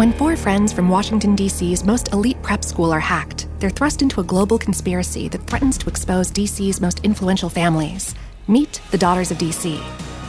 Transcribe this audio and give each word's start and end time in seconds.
When 0.00 0.14
four 0.14 0.34
friends 0.34 0.72
from 0.72 0.88
Washington, 0.88 1.36
D.C.'s 1.36 1.84
most 1.84 2.14
elite 2.14 2.40
prep 2.40 2.64
school 2.64 2.90
are 2.90 3.00
hacked, 3.00 3.48
they're 3.58 3.68
thrust 3.68 4.00
into 4.00 4.22
a 4.22 4.24
global 4.24 4.56
conspiracy 4.56 5.28
that 5.28 5.46
threatens 5.46 5.76
to 5.76 5.90
expose 5.90 6.30
D.C.'s 6.30 6.80
most 6.80 7.00
influential 7.04 7.50
families. 7.50 8.14
Meet 8.48 8.80
the 8.92 8.96
Daughters 8.96 9.30
of 9.30 9.36
D.C. 9.36 9.78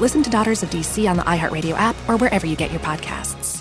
Listen 0.02 0.24
to 0.24 0.30
Daughters 0.30 0.62
of 0.62 0.70
D.C. 0.70 1.08
on 1.08 1.16
the 1.16 1.24
iHeartRadio 1.24 1.72
app 1.78 1.96
or 2.10 2.18
wherever 2.18 2.46
you 2.46 2.58
get 2.58 2.70
your 2.70 2.82
podcasts. 2.82 3.61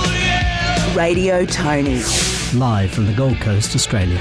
Radio 0.95 1.45
Tony. 1.45 2.01
Live 2.53 2.91
from 2.91 3.05
the 3.05 3.13
Gold 3.15 3.37
Coast, 3.37 3.75
Australia. 3.75 4.17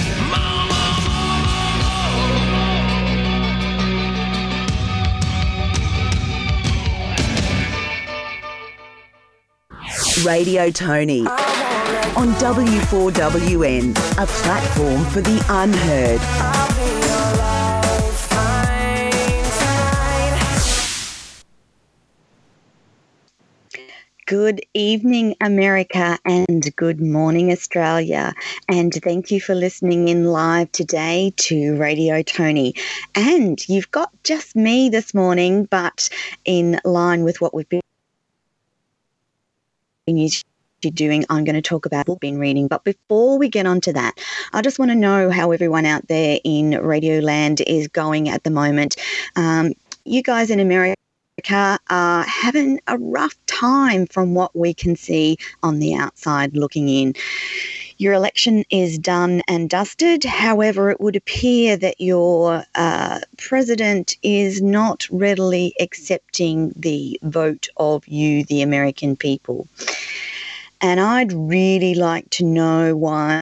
Radio 10.24 10.70
Tony 10.70 11.26
on 12.16 12.28
W4WN, 12.34 13.90
a 14.22 14.26
platform 14.26 15.04
for 15.06 15.20
the 15.22 15.44
unheard. 15.48 16.59
Good 24.30 24.64
evening, 24.74 25.34
America, 25.40 26.16
and 26.24 26.64
good 26.76 27.00
morning, 27.00 27.50
Australia. 27.50 28.32
And 28.68 28.94
thank 28.94 29.32
you 29.32 29.40
for 29.40 29.56
listening 29.56 30.06
in 30.06 30.26
live 30.26 30.70
today 30.70 31.32
to 31.36 31.76
Radio 31.76 32.22
Tony. 32.22 32.74
And 33.16 33.58
you've 33.68 33.90
got 33.90 34.12
just 34.22 34.54
me 34.54 34.88
this 34.88 35.14
morning, 35.14 35.64
but 35.64 36.08
in 36.44 36.80
line 36.84 37.24
with 37.24 37.40
what 37.40 37.52
we've 37.52 37.68
been 37.68 37.80
doing, 40.94 41.24
I'm 41.28 41.42
going 41.42 41.56
to 41.56 41.60
talk 41.60 41.84
about 41.84 42.06
what 42.06 42.22
we've 42.22 42.30
been 42.30 42.38
reading. 42.38 42.68
But 42.68 42.84
before 42.84 43.36
we 43.36 43.48
get 43.48 43.66
on 43.66 43.80
to 43.80 43.92
that, 43.94 44.14
I 44.52 44.62
just 44.62 44.78
want 44.78 44.92
to 44.92 44.96
know 44.96 45.30
how 45.30 45.50
everyone 45.50 45.86
out 45.86 46.06
there 46.06 46.38
in 46.44 46.80
Radio 46.80 47.18
Land 47.18 47.62
is 47.66 47.88
going 47.88 48.28
at 48.28 48.44
the 48.44 48.50
moment. 48.50 48.94
Um, 49.34 49.72
you 50.04 50.22
guys 50.22 50.50
in 50.50 50.60
America 50.60 50.94
Are 51.48 52.22
having 52.24 52.80
a 52.86 52.98
rough 52.98 53.34
time 53.46 54.06
from 54.06 54.34
what 54.34 54.54
we 54.54 54.74
can 54.74 54.96
see 54.96 55.36
on 55.62 55.78
the 55.78 55.94
outside 55.94 56.56
looking 56.56 56.88
in. 56.88 57.14
Your 57.98 58.14
election 58.14 58.64
is 58.70 58.98
done 58.98 59.42
and 59.46 59.68
dusted. 59.68 60.24
However, 60.24 60.90
it 60.90 61.00
would 61.00 61.16
appear 61.16 61.76
that 61.76 62.00
your 62.00 62.64
uh, 62.74 63.20
president 63.36 64.16
is 64.22 64.62
not 64.62 65.06
readily 65.10 65.74
accepting 65.78 66.72
the 66.76 67.20
vote 67.22 67.68
of 67.76 68.08
you, 68.08 68.44
the 68.44 68.62
American 68.62 69.16
people. 69.16 69.68
And 70.80 70.98
I'd 70.98 71.32
really 71.32 71.94
like 71.94 72.30
to 72.30 72.44
know 72.44 72.96
why 72.96 73.40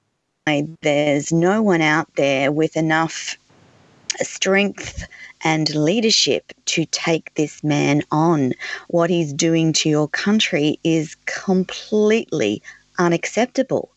there's 0.80 1.32
no 1.32 1.62
one 1.62 1.82
out 1.82 2.12
there 2.16 2.50
with 2.50 2.76
enough 2.76 3.36
strength 4.22 5.06
and 5.42 5.74
leadership 5.74 6.52
to 6.66 6.84
take 6.86 7.34
this 7.34 7.62
man 7.62 8.02
on. 8.10 8.52
What 8.88 9.10
he's 9.10 9.32
doing 9.32 9.72
to 9.74 9.88
your 9.88 10.08
country 10.08 10.78
is 10.84 11.16
completely 11.26 12.62
unacceptable. 12.98 13.90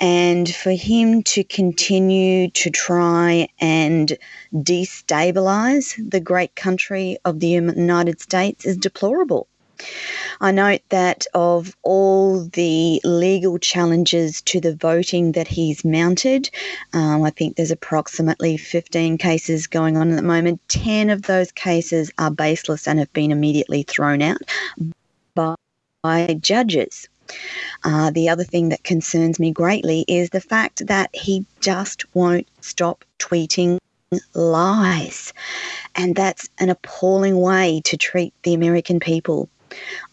And 0.00 0.52
for 0.52 0.72
him 0.72 1.22
to 1.24 1.44
continue 1.44 2.50
to 2.50 2.70
try 2.70 3.48
and 3.60 4.16
destabilize 4.52 5.94
the 6.10 6.20
great 6.20 6.56
country 6.56 7.18
of 7.24 7.40
the 7.40 7.48
United 7.48 8.20
States 8.20 8.64
is 8.64 8.76
deplorable. 8.76 9.48
I 10.40 10.52
note 10.52 10.82
that 10.90 11.26
of 11.34 11.76
all 11.82 12.44
the 12.44 13.00
legal 13.04 13.58
challenges 13.58 14.40
to 14.42 14.60
the 14.60 14.74
voting 14.74 15.32
that 15.32 15.48
he's 15.48 15.84
mounted, 15.84 16.50
um, 16.92 17.22
I 17.22 17.30
think 17.30 17.56
there's 17.56 17.70
approximately 17.70 18.56
15 18.56 19.18
cases 19.18 19.66
going 19.66 19.96
on 19.96 20.10
at 20.10 20.16
the 20.16 20.22
moment. 20.22 20.60
10 20.68 21.10
of 21.10 21.22
those 21.22 21.50
cases 21.52 22.12
are 22.18 22.30
baseless 22.30 22.86
and 22.86 22.98
have 22.98 23.12
been 23.12 23.32
immediately 23.32 23.82
thrown 23.82 24.22
out 24.22 24.42
by, 25.34 25.54
by 26.02 26.38
judges. 26.40 27.08
Uh, 27.84 28.10
the 28.10 28.28
other 28.28 28.44
thing 28.44 28.70
that 28.70 28.84
concerns 28.84 29.38
me 29.38 29.50
greatly 29.50 30.04
is 30.08 30.30
the 30.30 30.40
fact 30.40 30.86
that 30.86 31.10
he 31.12 31.44
just 31.60 32.04
won't 32.14 32.48
stop 32.60 33.04
tweeting 33.18 33.78
lies. 34.34 35.32
And 35.94 36.14
that's 36.14 36.48
an 36.58 36.70
appalling 36.70 37.40
way 37.40 37.82
to 37.84 37.96
treat 37.96 38.32
the 38.42 38.54
American 38.54 39.00
people. 39.00 39.48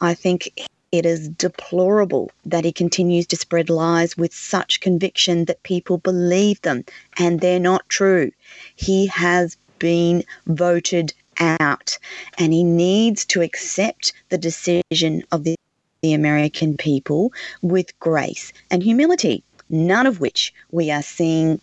I 0.01 0.13
think 0.13 0.51
it 0.91 1.05
is 1.05 1.27
deplorable 1.29 2.31
that 2.45 2.63
he 2.63 2.71
continues 2.71 3.27
to 3.27 3.35
spread 3.35 3.69
lies 3.69 4.15
with 4.15 4.33
such 4.33 4.79
conviction 4.79 5.45
that 5.45 5.63
people 5.63 5.97
believe 5.97 6.61
them 6.61 6.85
and 7.17 7.39
they're 7.39 7.59
not 7.59 7.87
true. 7.89 8.31
He 8.75 9.07
has 9.07 9.57
been 9.79 10.23
voted 10.47 11.13
out 11.37 11.97
and 12.37 12.53
he 12.53 12.63
needs 12.63 13.25
to 13.25 13.41
accept 13.41 14.13
the 14.29 14.37
decision 14.37 15.23
of 15.31 15.43
the, 15.43 15.55
the 16.01 16.13
American 16.13 16.77
people 16.77 17.33
with 17.61 17.97
grace 17.99 18.53
and 18.71 18.81
humility, 18.81 19.43
none 19.69 20.07
of 20.07 20.19
which 20.19 20.53
we 20.71 20.91
are 20.91 21.03
seeing 21.03 21.59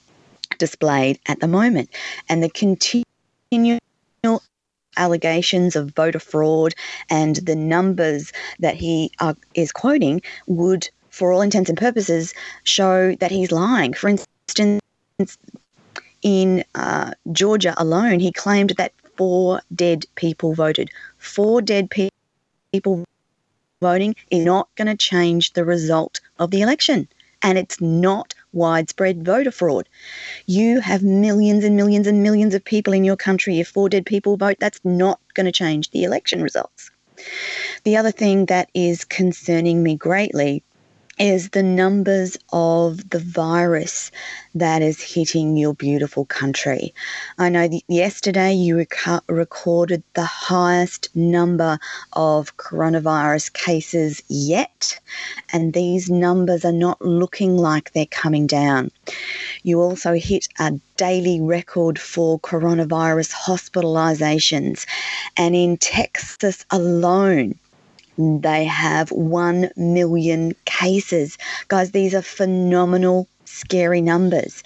displayed 0.58 1.18
at 1.26 1.40
the 1.40 1.48
moment. 1.48 1.90
And 2.28 2.42
the 2.42 2.50
continual 2.50 3.78
allegations 4.96 5.76
of 5.76 5.90
voter 5.90 6.18
fraud 6.18 6.74
and 7.10 7.36
the 7.36 7.56
numbers 7.56 8.32
that 8.58 8.76
he 8.76 9.10
uh, 9.18 9.34
is 9.54 9.72
quoting 9.72 10.22
would, 10.46 10.88
for 11.10 11.32
all 11.32 11.40
intents 11.40 11.68
and 11.68 11.78
purposes, 11.78 12.34
show 12.64 13.14
that 13.16 13.30
he's 13.30 13.52
lying. 13.52 13.92
For 13.92 14.08
instance, 14.08 14.80
in 16.22 16.64
uh, 16.74 17.12
Georgia 17.32 17.74
alone, 17.76 18.20
he 18.20 18.32
claimed 18.32 18.74
that 18.76 18.92
four 19.16 19.60
dead 19.74 20.06
people 20.14 20.54
voted. 20.54 20.90
Four 21.18 21.62
dead 21.62 21.90
pe- 21.90 22.08
people 22.72 23.04
voting 23.80 24.14
is 24.30 24.44
not 24.44 24.68
going 24.76 24.88
to 24.88 24.96
change 24.96 25.52
the 25.52 25.64
result 25.64 26.20
of 26.38 26.50
the 26.50 26.62
election. 26.62 27.08
And 27.42 27.58
it's 27.58 27.80
not 27.80 28.34
widespread 28.52 29.24
voter 29.24 29.50
fraud. 29.50 29.88
You 30.46 30.80
have 30.80 31.02
millions 31.02 31.64
and 31.64 31.76
millions 31.76 32.06
and 32.06 32.22
millions 32.22 32.54
of 32.54 32.64
people 32.64 32.92
in 32.92 33.04
your 33.04 33.16
country. 33.16 33.60
If 33.60 33.68
four 33.68 33.88
dead 33.88 34.06
people 34.06 34.36
vote, 34.36 34.56
that's 34.60 34.80
not 34.84 35.20
going 35.34 35.46
to 35.46 35.52
change 35.52 35.90
the 35.90 36.04
election 36.04 36.42
results. 36.42 36.90
The 37.84 37.96
other 37.96 38.10
thing 38.10 38.46
that 38.46 38.70
is 38.74 39.04
concerning 39.04 39.82
me 39.82 39.96
greatly 39.96 40.62
is 41.18 41.50
the 41.50 41.62
numbers 41.62 42.36
of 42.52 43.10
the 43.10 43.18
virus 43.18 44.10
that 44.54 44.82
is 44.82 45.00
hitting 45.00 45.56
your 45.56 45.74
beautiful 45.74 46.24
country. 46.24 46.94
I 47.38 47.48
know 47.48 47.68
that 47.68 47.82
yesterday 47.88 48.52
you 48.54 48.76
rec- 48.78 49.22
recorded 49.28 50.02
the 50.14 50.24
highest 50.24 51.08
number 51.14 51.78
of 52.14 52.56
coronavirus 52.56 53.52
cases 53.52 54.22
yet, 54.28 54.98
and 55.52 55.72
these 55.72 56.10
numbers 56.10 56.64
are 56.64 56.72
not 56.72 57.00
looking 57.02 57.56
like 57.56 57.92
they're 57.92 58.06
coming 58.06 58.46
down. 58.46 58.90
You 59.62 59.80
also 59.80 60.14
hit 60.14 60.48
a 60.58 60.72
daily 60.96 61.40
record 61.40 61.98
for 61.98 62.40
coronavirus 62.40 63.32
hospitalizations, 63.32 64.86
and 65.36 65.54
in 65.54 65.76
Texas 65.76 66.64
alone, 66.70 67.58
They 68.18 68.64
have 68.64 69.10
1 69.10 69.70
million 69.76 70.54
cases. 70.64 71.38
Guys, 71.68 71.92
these 71.92 72.14
are 72.14 72.22
phenomenal 72.22 73.28
scary 73.44 74.00
numbers. 74.00 74.62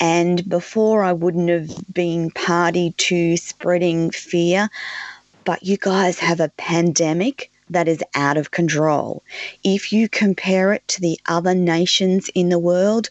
And 0.00 0.46
before 0.48 1.02
I 1.02 1.12
wouldn't 1.12 1.48
have 1.48 1.70
been 1.92 2.30
party 2.30 2.92
to 2.92 3.36
spreading 3.36 4.10
fear, 4.10 4.68
but 5.44 5.62
you 5.62 5.76
guys 5.76 6.18
have 6.18 6.40
a 6.40 6.52
pandemic 6.56 7.50
that 7.70 7.88
is 7.88 8.02
out 8.14 8.36
of 8.36 8.50
control. 8.50 9.22
If 9.62 9.92
you 9.92 10.08
compare 10.08 10.72
it 10.72 10.86
to 10.88 11.00
the 11.00 11.18
other 11.26 11.54
nations 11.54 12.28
in 12.34 12.48
the 12.48 12.58
world, 12.58 13.08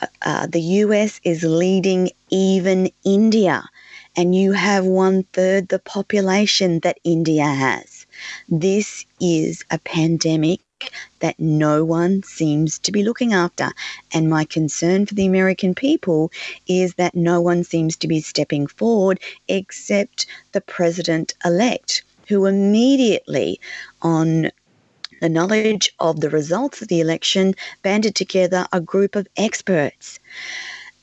uh, 0.00 0.06
uh 0.22 0.46
the 0.46 0.62
US 0.84 1.20
is 1.24 1.42
leading 1.42 2.10
even 2.30 2.90
India, 3.04 3.64
and 4.16 4.34
you 4.34 4.52
have 4.52 4.84
one 4.84 5.24
third 5.32 5.68
the 5.68 5.78
population 5.80 6.80
that 6.80 6.98
India 7.04 7.44
has. 7.46 7.99
This 8.48 9.06
is 9.20 9.64
a 9.70 9.78
pandemic 9.78 10.60
that 11.20 11.38
no 11.38 11.84
one 11.84 12.22
seems 12.22 12.78
to 12.80 12.92
be 12.92 13.02
looking 13.02 13.32
after. 13.32 13.70
And 14.12 14.30
my 14.30 14.44
concern 14.44 15.06
for 15.06 15.14
the 15.14 15.26
American 15.26 15.74
people 15.74 16.32
is 16.66 16.94
that 16.94 17.14
no 17.14 17.40
one 17.40 17.64
seems 17.64 17.96
to 17.96 18.08
be 18.08 18.20
stepping 18.20 18.66
forward 18.66 19.20
except 19.48 20.26
the 20.52 20.60
president 20.60 21.34
elect, 21.44 22.02
who 22.28 22.46
immediately, 22.46 23.60
on 24.02 24.50
the 25.20 25.28
knowledge 25.28 25.94
of 25.98 26.20
the 26.20 26.30
results 26.30 26.80
of 26.80 26.88
the 26.88 27.00
election, 27.00 27.54
banded 27.82 28.14
together 28.14 28.66
a 28.72 28.80
group 28.80 29.16
of 29.16 29.28
experts. 29.36 30.18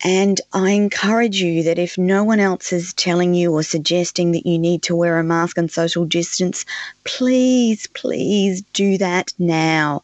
And 0.04 0.40
I 0.54 0.72
encourage 0.72 1.42
you 1.42 1.64
that 1.64 1.80
if 1.80 1.98
no 1.98 2.24
one 2.24 2.40
else 2.40 2.72
is 2.72 2.94
telling 2.94 3.34
you 3.34 3.54
or 3.54 3.64
suggesting 3.64 4.32
that 4.34 4.46
you 4.46 4.60
need 4.60 4.84
to 4.84 4.96
wear 4.96 5.18
a 5.18 5.24
mask 5.24 5.58
and 5.58 5.72
social 5.72 6.06
distance, 6.06 6.66
please, 7.04 7.88
please 7.88 8.62
do 8.74 8.98
that 9.00 9.34
now. 9.40 10.04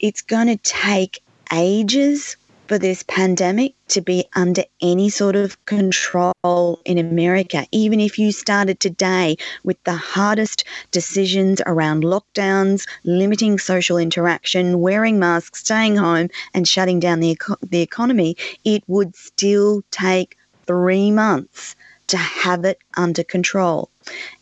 It's 0.00 0.22
going 0.22 0.48
to 0.48 0.56
take 0.56 1.20
ages 1.52 2.36
for 2.66 2.78
this 2.78 3.04
pandemic 3.04 3.74
to 3.88 4.00
be 4.00 4.24
under 4.34 4.64
any 4.80 5.08
sort 5.08 5.36
of 5.36 5.64
control 5.66 6.80
in 6.84 6.98
America, 6.98 7.66
even 7.70 8.00
if 8.00 8.18
you 8.18 8.32
started 8.32 8.80
today 8.80 9.36
with 9.62 9.82
the 9.84 9.94
hardest 9.94 10.64
decisions 10.90 11.62
around 11.66 12.02
lockdowns, 12.02 12.86
limiting 13.04 13.58
social 13.58 13.98
interaction, 13.98 14.80
wearing 14.80 15.18
masks, 15.18 15.60
staying 15.60 15.96
home, 15.96 16.28
and 16.54 16.66
shutting 16.66 16.98
down 16.98 17.20
the, 17.20 17.38
the 17.62 17.82
economy, 17.82 18.36
it 18.64 18.82
would 18.88 19.14
still 19.14 19.82
take 19.92 20.36
three 20.66 21.12
months 21.12 21.76
to 22.08 22.16
have 22.16 22.64
it 22.64 22.78
under 22.96 23.22
control. 23.22 23.90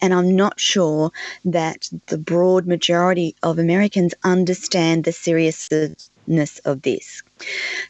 And 0.01 0.15
I'm 0.15 0.37
not 0.37 0.61
sure 0.61 1.11
that 1.45 1.89
the 2.07 2.19
broad 2.19 2.67
majority 2.67 3.35
of 3.43 3.59
Americans 3.59 4.15
understand 4.23 5.05
the 5.05 5.13
seriousness 5.13 6.11
of 6.65 6.83
this. 6.83 7.23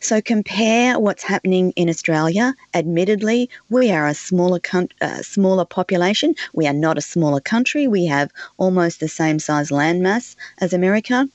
So 0.01 0.21
compare 0.21 0.99
what's 0.99 1.23
happening 1.23 1.73
in 1.77 1.89
Australia. 1.89 2.55
Admittedly, 2.75 3.49
we 3.71 3.91
are 3.91 4.07
a 4.07 4.15
smaller 4.15 4.61
uh, 5.01 5.23
smaller 5.23 5.65
population. 5.65 6.35
We 6.53 6.67
are 6.67 6.73
not 6.73 6.99
a 6.99 7.03
smaller 7.03 7.41
country. 7.41 7.87
We 7.87 8.07
have 8.07 8.31
almost 8.57 9.01
the 9.01 9.09
same 9.09 9.39
size 9.39 9.71
landmass 9.71 10.37
as 10.59 10.73
America. 10.73 11.29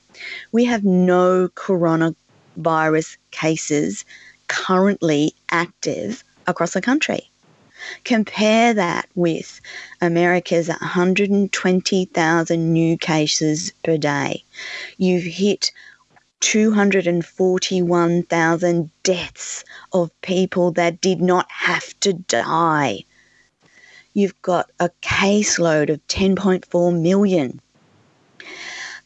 We 0.52 0.64
have 0.66 0.84
no 0.84 1.48
coronavirus 1.48 3.16
cases 3.30 4.04
currently 4.48 5.32
active 5.50 6.22
across 6.46 6.74
the 6.74 6.82
country. 6.82 7.30
Compare 8.04 8.74
that 8.74 9.08
with 9.14 9.60
America's 10.02 10.68
120,000 10.68 12.72
new 12.72 12.98
cases 12.98 13.72
per 13.82 13.96
day. 13.96 14.44
You've 14.98 15.24
hit 15.24 15.72
241,000 16.40 18.90
deaths 19.02 19.64
of 19.92 20.10
people 20.22 20.72
that 20.72 21.00
did 21.00 21.20
not 21.20 21.50
have 21.50 21.98
to 22.00 22.12
die. 22.12 23.04
You've 24.14 24.40
got 24.42 24.70
a 24.80 24.90
caseload 25.02 25.90
of 25.90 26.06
10.4 26.08 27.00
million. 27.00 27.60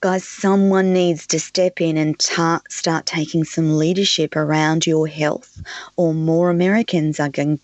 Guys, 0.01 0.25
someone 0.25 0.93
needs 0.93 1.27
to 1.27 1.41
step 1.41 1.81
in 1.81 1.97
and 1.97 2.19
ta- 2.19 2.61
start 2.69 3.07
taking 3.07 3.45
some 3.45 3.79
leadership 3.79 4.37
around 4.37 4.87
your 4.87 5.07
health, 5.07 5.63
or 5.97 6.15
more 6.15 6.51
Americans 6.51 7.19
are 7.19 7.29
going, 7.29 7.59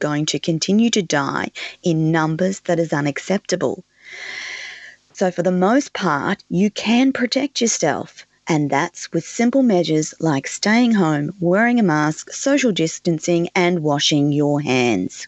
going 0.00 0.26
to 0.26 0.38
continue 0.38 0.90
to 0.90 1.02
die 1.02 1.50
in 1.82 2.12
numbers 2.12 2.60
that 2.60 2.78
is 2.78 2.92
unacceptable. 2.92 3.84
So, 5.12 5.30
for 5.30 5.42
the 5.42 5.52
most 5.52 5.92
part, 5.92 6.42
you 6.48 6.70
can 6.70 7.12
protect 7.12 7.60
yourself 7.60 8.26
and 8.46 8.70
that's 8.70 9.10
with 9.12 9.26
simple 9.26 9.62
measures 9.62 10.14
like 10.20 10.46
staying 10.46 10.92
home, 10.92 11.32
wearing 11.40 11.80
a 11.80 11.82
mask, 11.82 12.30
social 12.30 12.72
distancing, 12.72 13.48
and 13.54 13.80
washing 13.80 14.32
your 14.32 14.60
hands. 14.60 15.26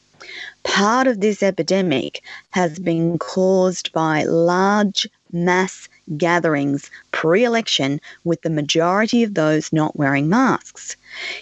Part 0.65 1.07
of 1.07 1.21
this 1.21 1.43
epidemic 1.43 2.23
has 2.51 2.79
been 2.79 3.19
caused 3.19 3.93
by 3.93 4.25
large 4.25 5.09
mass 5.33 5.89
gatherings 6.17 6.91
pre 7.13 7.45
election, 7.45 8.01
with 8.25 8.43
the 8.43 8.51
majority 8.51 9.23
of 9.23 9.35
those 9.35 9.73
not 9.73 9.97
wearing 9.97 10.29
masks. 10.29 10.97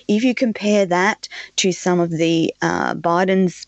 If 0.09 0.25
you 0.25 0.35
compare 0.35 0.87
that 0.87 1.29
to 1.56 1.73
some 1.73 2.00
of 2.00 2.11
the 2.11 2.55
uh, 2.62 2.94
Biden's 2.94 3.67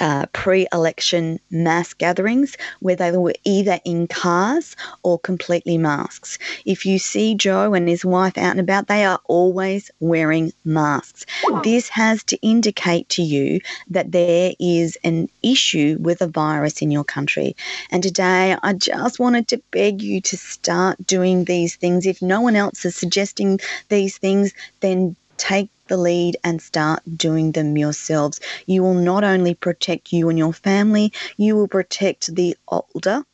uh, 0.00 0.26
pre 0.32 0.66
election 0.72 1.38
mass 1.50 1.94
gatherings 1.94 2.56
where 2.80 2.96
they 2.96 3.12
were 3.12 3.34
either 3.44 3.78
in 3.84 4.06
cars 4.06 4.76
or 5.02 5.18
completely 5.18 5.78
masks. 5.78 6.38
If 6.64 6.86
you 6.86 6.98
see 6.98 7.34
Joe 7.34 7.74
and 7.74 7.88
his 7.88 8.04
wife 8.04 8.36
out 8.38 8.52
and 8.52 8.60
about, 8.60 8.88
they 8.88 9.04
are 9.04 9.20
always 9.26 9.90
wearing 10.00 10.52
masks. 10.64 11.26
This 11.62 11.88
has 11.90 12.24
to 12.24 12.36
indicate 12.42 13.08
to 13.10 13.22
you 13.22 13.60
that 13.90 14.12
there 14.12 14.52
is 14.58 14.98
an 15.04 15.28
issue 15.42 15.96
with 16.00 16.22
a 16.22 16.26
virus 16.26 16.82
in 16.82 16.90
your 16.90 17.04
country. 17.04 17.56
And 17.90 18.02
today, 18.02 18.56
I 18.62 18.72
just 18.72 19.18
wanted 19.18 19.48
to 19.48 19.62
beg 19.70 20.02
you 20.02 20.20
to 20.22 20.36
start 20.36 21.06
doing 21.06 21.44
these 21.44 21.76
things. 21.76 22.06
If 22.06 22.22
no 22.22 22.40
one 22.40 22.56
else 22.56 22.84
is 22.84 22.96
suggesting 22.96 23.60
these 23.88 24.18
things, 24.18 24.52
then 24.80 25.16
take 25.36 25.70
the 25.90 25.98
lead 25.98 26.38
and 26.42 26.62
start 26.62 27.02
doing 27.18 27.52
them 27.52 27.76
yourselves. 27.76 28.40
You 28.64 28.82
will 28.82 28.94
not 28.94 29.24
only 29.24 29.54
protect 29.54 30.14
you 30.14 30.30
and 30.30 30.38
your 30.38 30.54
family, 30.54 31.12
you 31.36 31.54
will 31.56 31.68
protect 31.68 32.34
the 32.34 32.56
older 32.66 33.26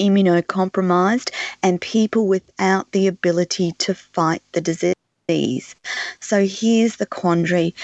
immunocompromised 0.00 1.30
and 1.62 1.80
people 1.80 2.26
without 2.26 2.90
the 2.92 3.06
ability 3.06 3.72
to 3.72 3.94
fight 3.94 4.42
the 4.52 4.60
disease. 4.62 5.76
So 6.20 6.44
here's 6.46 6.96
the 6.96 7.06
quandary 7.06 7.74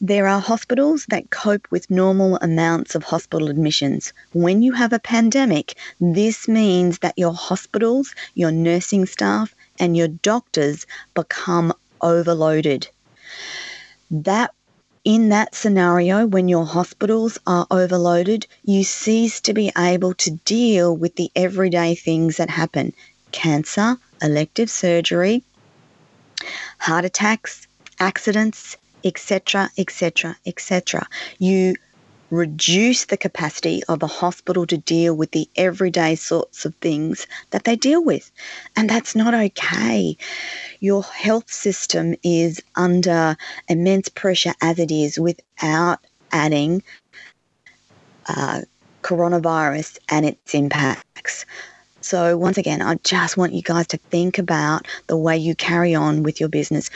there 0.00 0.26
are 0.26 0.40
hospitals 0.40 1.06
that 1.08 1.30
cope 1.30 1.66
with 1.70 1.90
normal 1.90 2.36
amounts 2.42 2.94
of 2.94 3.04
hospital 3.04 3.48
admissions. 3.48 4.12
When 4.32 4.60
you 4.60 4.72
have 4.72 4.92
a 4.92 4.98
pandemic, 4.98 5.78
this 6.00 6.48
means 6.48 6.98
that 6.98 7.16
your 7.16 7.32
hospitals, 7.32 8.14
your 8.34 8.52
nursing 8.52 9.06
staff, 9.06 9.54
and 9.78 9.96
your 9.96 10.08
doctors 10.08 10.86
become 11.14 11.72
overloaded. 12.02 12.88
That 14.12 14.52
in 15.04 15.30
that 15.30 15.54
scenario, 15.54 16.26
when 16.26 16.46
your 16.46 16.66
hospitals 16.66 17.38
are 17.46 17.66
overloaded, 17.70 18.46
you 18.62 18.84
cease 18.84 19.40
to 19.40 19.54
be 19.54 19.72
able 19.76 20.12
to 20.14 20.32
deal 20.44 20.94
with 20.94 21.16
the 21.16 21.30
everyday 21.34 21.94
things 21.94 22.36
that 22.36 22.50
happen 22.50 22.92
cancer, 23.32 23.96
elective 24.20 24.70
surgery, 24.70 25.42
heart 26.78 27.06
attacks, 27.06 27.66
accidents, 27.98 28.76
etc., 29.02 29.70
etc., 29.78 30.36
etc. 30.44 31.08
You 31.38 31.74
reduce 32.32 33.04
the 33.04 33.16
capacity 33.18 33.82
of 33.90 34.02
a 34.02 34.06
hospital 34.06 34.66
to 34.66 34.78
deal 34.78 35.14
with 35.14 35.30
the 35.32 35.48
everyday 35.54 36.14
sorts 36.14 36.64
of 36.64 36.74
things 36.76 37.26
that 37.50 37.64
they 37.64 37.76
deal 37.76 38.02
with. 38.02 38.32
And 38.74 38.88
that's 38.88 39.14
not 39.14 39.34
okay. 39.34 40.16
Your 40.80 41.02
health 41.02 41.52
system 41.52 42.14
is 42.22 42.62
under 42.74 43.36
immense 43.68 44.08
pressure 44.08 44.54
as 44.62 44.78
it 44.78 44.90
is 44.90 45.18
without 45.18 45.98
adding 46.32 46.82
uh, 48.26 48.62
coronavirus 49.02 49.98
and 50.08 50.24
its 50.24 50.54
impacts. 50.54 51.44
So, 52.00 52.36
once 52.36 52.58
again, 52.58 52.82
I 52.82 52.96
just 53.04 53.36
want 53.36 53.52
you 53.52 53.62
guys 53.62 53.86
to 53.88 53.96
think 53.96 54.38
about 54.38 54.88
the 55.06 55.16
way 55.16 55.36
you 55.36 55.54
carry 55.54 55.94
on 55.94 56.24
with 56.24 56.40
your 56.40 56.48
business. 56.48 56.90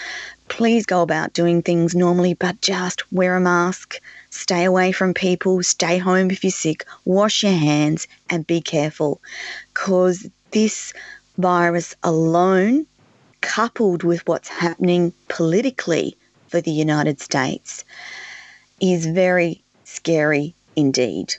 Please 0.48 0.84
go 0.84 1.02
about 1.02 1.32
doing 1.32 1.62
things 1.62 1.94
normally, 1.94 2.34
but 2.34 2.60
just 2.60 3.12
wear 3.12 3.36
a 3.36 3.40
mask, 3.40 4.00
Stay 4.36 4.64
away 4.64 4.92
from 4.92 5.14
people, 5.14 5.62
stay 5.62 5.96
home 5.96 6.30
if 6.30 6.44
you're 6.44 6.50
sick, 6.50 6.84
wash 7.06 7.42
your 7.42 7.52
hands, 7.52 8.06
and 8.28 8.46
be 8.46 8.60
careful 8.60 9.22
because 9.72 10.28
this 10.50 10.92
virus 11.38 11.96
alone, 12.02 12.86
coupled 13.40 14.02
with 14.02 14.26
what's 14.28 14.48
happening 14.48 15.14
politically 15.28 16.16
for 16.48 16.60
the 16.60 16.70
United 16.70 17.18
States, 17.18 17.82
is 18.78 19.06
very 19.06 19.64
scary 19.84 20.54
indeed. 20.76 21.34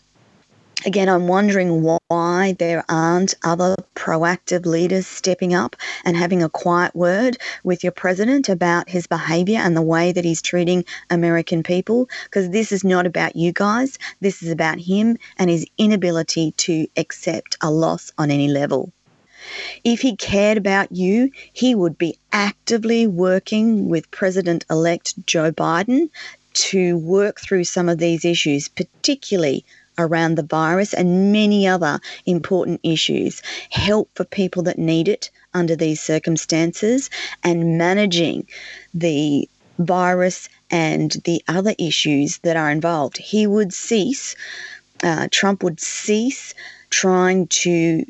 Again, 0.87 1.09
I'm 1.09 1.27
wondering 1.27 1.83
why 1.83 2.55
there 2.59 2.85
aren't 2.87 3.33
other 3.43 3.75
proactive 3.93 4.65
leaders 4.65 5.05
stepping 5.05 5.53
up 5.53 5.75
and 6.05 6.15
having 6.15 6.41
a 6.41 6.47
quiet 6.47 6.95
word 6.95 7.37
with 7.65 7.83
your 7.83 7.91
president 7.91 8.47
about 8.47 8.87
his 8.87 9.05
behavior 9.05 9.57
and 9.57 9.75
the 9.75 9.81
way 9.81 10.13
that 10.13 10.23
he's 10.23 10.41
treating 10.41 10.85
American 11.09 11.61
people, 11.61 12.07
because 12.23 12.51
this 12.51 12.71
is 12.71 12.85
not 12.85 13.05
about 13.05 13.35
you 13.35 13.51
guys. 13.51 13.99
This 14.21 14.41
is 14.41 14.49
about 14.49 14.79
him 14.79 15.17
and 15.37 15.49
his 15.49 15.67
inability 15.77 16.53
to 16.53 16.87
accept 16.95 17.57
a 17.59 17.69
loss 17.69 18.13
on 18.17 18.31
any 18.31 18.47
level. 18.47 18.93
If 19.83 19.99
he 19.99 20.15
cared 20.15 20.57
about 20.57 20.93
you, 20.93 21.31
he 21.51 21.75
would 21.75 21.97
be 21.97 22.17
actively 22.31 23.07
working 23.07 23.89
with 23.89 24.09
President 24.11 24.63
elect 24.69 25.25
Joe 25.25 25.51
Biden 25.51 26.09
to 26.53 26.97
work 26.97 27.41
through 27.41 27.65
some 27.65 27.89
of 27.89 27.97
these 27.97 28.23
issues, 28.23 28.69
particularly 28.69 29.65
around 29.97 30.35
the 30.35 30.43
virus 30.43 30.93
and 30.93 31.31
many 31.31 31.67
other 31.67 31.99
important 32.25 32.79
issues, 32.83 33.41
help 33.69 34.09
for 34.15 34.25
people 34.25 34.63
that 34.63 34.77
need 34.77 35.07
it 35.07 35.29
under 35.53 35.75
these 35.75 36.01
circumstances, 36.01 37.09
and 37.43 37.77
managing 37.77 38.47
the 38.93 39.49
virus 39.79 40.49
and 40.69 41.11
the 41.23 41.41
other 41.47 41.73
issues 41.77 42.39
that 42.39 42.57
are 42.57 42.71
involved. 42.71 43.17
He 43.17 43.47
would 43.47 43.73
cease, 43.73 44.35
uh, 45.03 45.27
Trump 45.31 45.63
would 45.63 45.79
cease 45.79 46.53
trying 46.89 47.47
to 47.47 48.05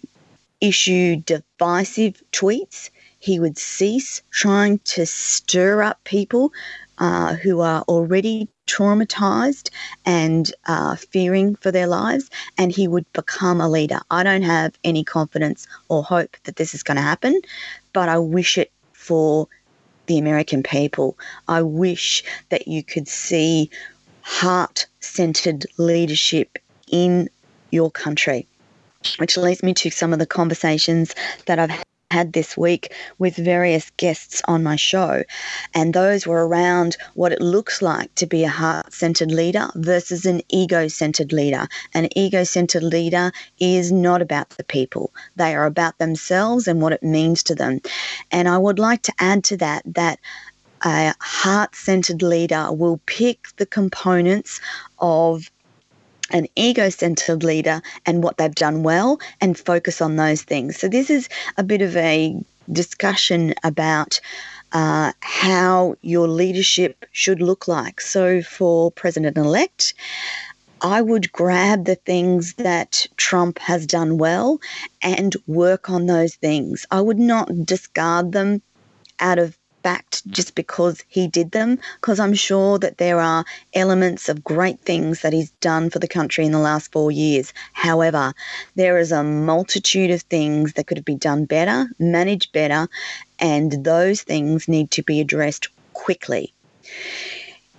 issue 0.61 1.17
divisive 1.17 2.21
tweets. 2.31 2.89
He 3.19 3.39
would 3.39 3.57
cease 3.57 4.21
trying 4.31 4.79
to 4.79 5.05
stir 5.05 5.83
up 5.83 6.03
people 6.03 6.51
uh, 6.97 7.35
who 7.35 7.61
are 7.61 7.81
already 7.83 8.49
traumatized 8.67 9.69
and 10.05 10.53
uh, 10.65 10.95
fearing 10.95 11.55
for 11.55 11.71
their 11.71 11.87
lives, 11.87 12.29
and 12.57 12.71
he 12.71 12.87
would 12.87 13.11
become 13.13 13.59
a 13.59 13.69
leader. 13.69 13.99
I 14.11 14.23
don't 14.23 14.43
have 14.43 14.77
any 14.83 15.03
confidence 15.03 15.67
or 15.89 16.03
hope 16.03 16.37
that 16.43 16.57
this 16.57 16.75
is 16.75 16.83
going 16.83 16.97
to 16.97 17.01
happen, 17.01 17.41
but 17.93 18.09
I 18.09 18.19
wish 18.19 18.57
it 18.57 18.71
for 18.93 19.47
the 20.05 20.17
American 20.17 20.63
people. 20.63 21.17
I 21.47 21.61
wish 21.61 22.23
that 22.49 22.67
you 22.67 22.83
could 22.83 23.07
see 23.07 23.69
heart 24.21 24.87
centered 24.99 25.65
leadership 25.77 26.59
in 26.91 27.29
your 27.71 27.91
country. 27.91 28.47
Which 29.17 29.37
leads 29.37 29.63
me 29.63 29.73
to 29.75 29.89
some 29.89 30.11
of 30.11 30.19
the 30.19 30.25
conversations 30.25 31.15
that 31.45 31.59
I've 31.59 31.83
had 32.11 32.33
this 32.33 32.55
week 32.55 32.93
with 33.17 33.35
various 33.35 33.89
guests 33.97 34.41
on 34.45 34.63
my 34.63 34.75
show, 34.75 35.23
and 35.73 35.93
those 35.93 36.25
were 36.25 36.47
around 36.47 36.97
what 37.15 37.31
it 37.31 37.41
looks 37.41 37.81
like 37.81 38.13
to 38.15 38.25
be 38.25 38.43
a 38.43 38.49
heart 38.49 38.93
centered 38.93 39.31
leader 39.31 39.67
versus 39.75 40.25
an 40.25 40.41
ego 40.49 40.87
centered 40.87 41.33
leader. 41.33 41.67
An 41.93 42.07
ego 42.17 42.43
centered 42.43 42.83
leader 42.83 43.31
is 43.59 43.91
not 43.91 44.21
about 44.21 44.49
the 44.51 44.63
people, 44.63 45.11
they 45.35 45.53
are 45.55 45.65
about 45.65 45.97
themselves 45.97 46.67
and 46.67 46.81
what 46.81 46.93
it 46.93 47.03
means 47.03 47.43
to 47.43 47.55
them. 47.55 47.81
And 48.31 48.47
I 48.47 48.57
would 48.57 48.79
like 48.79 49.01
to 49.03 49.13
add 49.19 49.43
to 49.45 49.57
that 49.57 49.83
that 49.85 50.19
a 50.85 51.13
heart 51.19 51.75
centered 51.75 52.21
leader 52.21 52.71
will 52.71 53.01
pick 53.05 53.47
the 53.57 53.65
components 53.65 54.61
of 54.99 55.49
an 56.31 56.47
ego 56.55 56.89
centered 56.89 57.43
leader 57.43 57.81
and 58.05 58.23
what 58.23 58.37
they've 58.37 58.53
done 58.55 58.83
well 58.83 59.19
and 59.41 59.57
focus 59.57 60.01
on 60.01 60.15
those 60.15 60.41
things. 60.41 60.77
So, 60.77 60.87
this 60.87 61.09
is 61.09 61.29
a 61.57 61.63
bit 61.63 61.81
of 61.81 61.95
a 61.97 62.35
discussion 62.71 63.53
about 63.63 64.19
uh, 64.73 65.13
how 65.21 65.95
your 66.01 66.27
leadership 66.27 67.05
should 67.11 67.41
look 67.41 67.67
like. 67.67 68.01
So, 68.01 68.41
for 68.41 68.91
President 68.91 69.37
elect, 69.37 69.93
I 70.81 71.01
would 71.01 71.31
grab 71.31 71.85
the 71.85 71.95
things 71.95 72.53
that 72.55 73.07
Trump 73.17 73.57
has 73.59 73.87
done 73.87 74.17
well 74.17 74.59
and 75.01 75.35
work 75.47 75.89
on 75.89 76.05
those 76.05 76.35
things. 76.35 76.85
I 76.91 77.01
would 77.01 77.17
not 77.19 77.49
discard 77.65 78.31
them 78.31 78.61
out 79.19 79.39
of 79.39 79.57
fact 79.87 80.27
just 80.27 80.53
because 80.53 81.01
he 81.07 81.29
did 81.29 81.51
them, 81.51 81.79
because 82.01 82.19
I'm 82.19 82.33
sure 82.33 82.77
that 82.79 82.97
there 82.97 83.21
are 83.21 83.45
elements 83.73 84.27
of 84.27 84.43
great 84.43 84.81
things 84.81 85.21
that 85.21 85.31
he's 85.31 85.51
done 85.61 85.89
for 85.89 85.99
the 85.99 86.09
country 86.09 86.45
in 86.45 86.51
the 86.51 86.59
last 86.59 86.91
four 86.91 87.09
years. 87.09 87.53
However, 87.71 88.33
there 88.75 88.97
is 88.97 89.13
a 89.13 89.23
multitude 89.23 90.11
of 90.11 90.23
things 90.23 90.73
that 90.73 90.87
could 90.87 90.97
have 90.97 91.05
been 91.05 91.25
done 91.29 91.45
better, 91.45 91.87
managed 91.99 92.51
better, 92.51 92.89
and 93.39 93.85
those 93.85 94.23
things 94.23 94.67
need 94.67 94.91
to 94.91 95.03
be 95.03 95.21
addressed 95.21 95.69
quickly. 95.93 96.53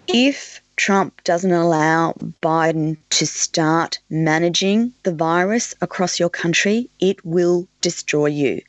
If 0.07 0.63
Trump 0.77 1.23
doesn't 1.25 1.53
allow 1.53 2.15
Biden 2.41 2.97
to 3.11 3.27
start 3.27 3.99
managing 4.09 4.95
the 5.03 5.13
virus 5.13 5.75
across 5.83 6.19
your 6.19 6.31
country, 6.31 6.89
it 7.01 7.23
will 7.27 7.69
destroy 7.83 8.29
you 8.29 8.63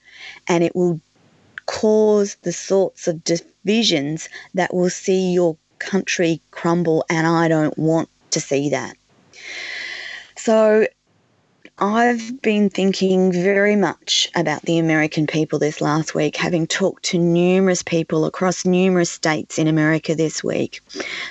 and 0.50 0.62
it 0.62 0.75
will 0.75 1.00
cause 1.70 2.36
the 2.42 2.52
sorts 2.52 3.08
of 3.08 3.24
divisions 3.24 4.28
that 4.56 4.74
will 4.74 4.90
see 4.90 5.32
your 5.32 5.56
country 5.78 6.42
crumble, 6.50 7.06
and 7.12 7.28
I 7.28 7.48
don't 7.48 7.78
want 7.78 8.10
to 8.32 8.40
see 8.40 8.70
that. 8.70 8.98
So, 10.36 10.88
I've 11.78 12.42
been 12.42 12.72
thinking 12.72 13.32
very 13.32 13.76
much 13.76 14.30
about 14.36 14.64
the 14.64 14.80
American 14.80 15.28
people 15.28 15.60
this 15.60 15.80
last 15.80 16.16
week, 16.16 16.36
having 16.36 16.66
talked 16.66 17.04
to 17.04 17.20
numerous 17.20 17.84
people 17.84 18.26
across 18.26 18.66
numerous 18.66 19.12
states 19.12 19.60
in 19.60 19.68
America 19.68 20.16
this 20.16 20.44
week, 20.44 20.82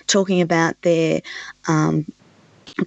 talking 0.07 0.41
about 0.41 0.81
their 0.83 1.21
um, 1.67 2.07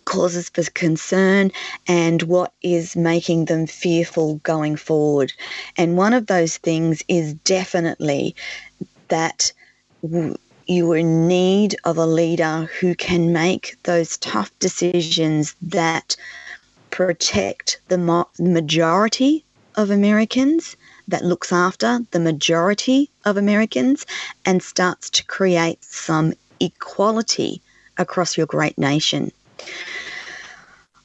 causes 0.05 0.49
for 0.49 0.63
concern 0.71 1.51
and 1.87 2.23
what 2.23 2.53
is 2.61 2.95
making 2.95 3.45
them 3.45 3.67
fearful 3.67 4.35
going 4.43 4.75
forward. 4.75 5.33
And 5.77 5.97
one 5.97 6.13
of 6.13 6.27
those 6.27 6.57
things 6.57 7.03
is 7.07 7.33
definitely 7.33 8.35
that 9.09 9.51
you 10.67 10.91
are 10.91 10.97
in 10.97 11.27
need 11.27 11.75
of 11.83 11.97
a 11.97 12.05
leader 12.05 12.69
who 12.79 12.95
can 12.95 13.33
make 13.33 13.75
those 13.83 14.17
tough 14.17 14.51
decisions 14.59 15.55
that 15.61 16.15
protect 16.89 17.79
the 17.87 18.25
majority 18.39 19.43
of 19.75 19.89
Americans, 19.89 20.75
that 21.07 21.25
looks 21.25 21.51
after 21.51 21.99
the 22.11 22.19
majority 22.19 23.09
of 23.25 23.37
Americans, 23.37 24.05
and 24.45 24.61
starts 24.61 25.09
to 25.09 25.25
create 25.25 25.83
some 25.83 26.33
equality 26.59 27.61
across 27.97 28.37
your 28.37 28.47
great 28.47 28.77
nation. 28.77 29.31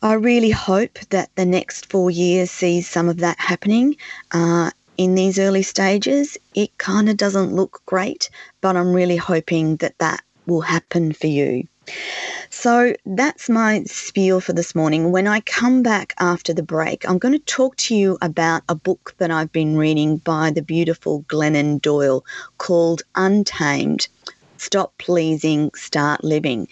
I 0.02 0.14
really 0.14 0.50
hope 0.50 0.98
that 1.10 1.30
the 1.36 1.46
next 1.46 1.90
four 1.90 2.10
years 2.10 2.50
sees 2.50 2.88
some 2.88 3.08
of 3.08 3.18
that 3.18 3.38
happening. 3.40 3.96
Uh, 4.30 4.70
in 4.96 5.14
these 5.14 5.38
early 5.38 5.62
stages, 5.62 6.38
it 6.54 6.76
kind 6.78 7.08
of 7.08 7.16
doesn't 7.16 7.54
look 7.54 7.82
great, 7.86 8.30
but 8.60 8.76
I'm 8.76 8.92
really 8.92 9.16
hoping 9.16 9.76
that 9.76 9.98
that 9.98 10.22
will 10.46 10.60
happen 10.60 11.12
for 11.12 11.26
you. 11.26 11.66
So 12.50 12.94
that's 13.04 13.48
my 13.48 13.84
spiel 13.84 14.40
for 14.40 14.52
this 14.52 14.74
morning. 14.74 15.12
When 15.12 15.26
I 15.26 15.40
come 15.40 15.82
back 15.82 16.14
after 16.18 16.52
the 16.52 16.62
break, 16.62 17.08
I'm 17.08 17.18
going 17.18 17.34
to 17.34 17.44
talk 17.44 17.76
to 17.76 17.94
you 17.94 18.18
about 18.22 18.62
a 18.68 18.74
book 18.74 19.14
that 19.18 19.30
I've 19.30 19.52
been 19.52 19.76
reading 19.76 20.18
by 20.18 20.50
the 20.50 20.62
beautiful 20.62 21.22
Glennon 21.28 21.80
Doyle 21.80 22.24
called 22.58 23.02
Untamed 23.14 24.08
Stop 24.58 24.96
Pleasing, 24.98 25.70
Start 25.74 26.24
Living. 26.24 26.68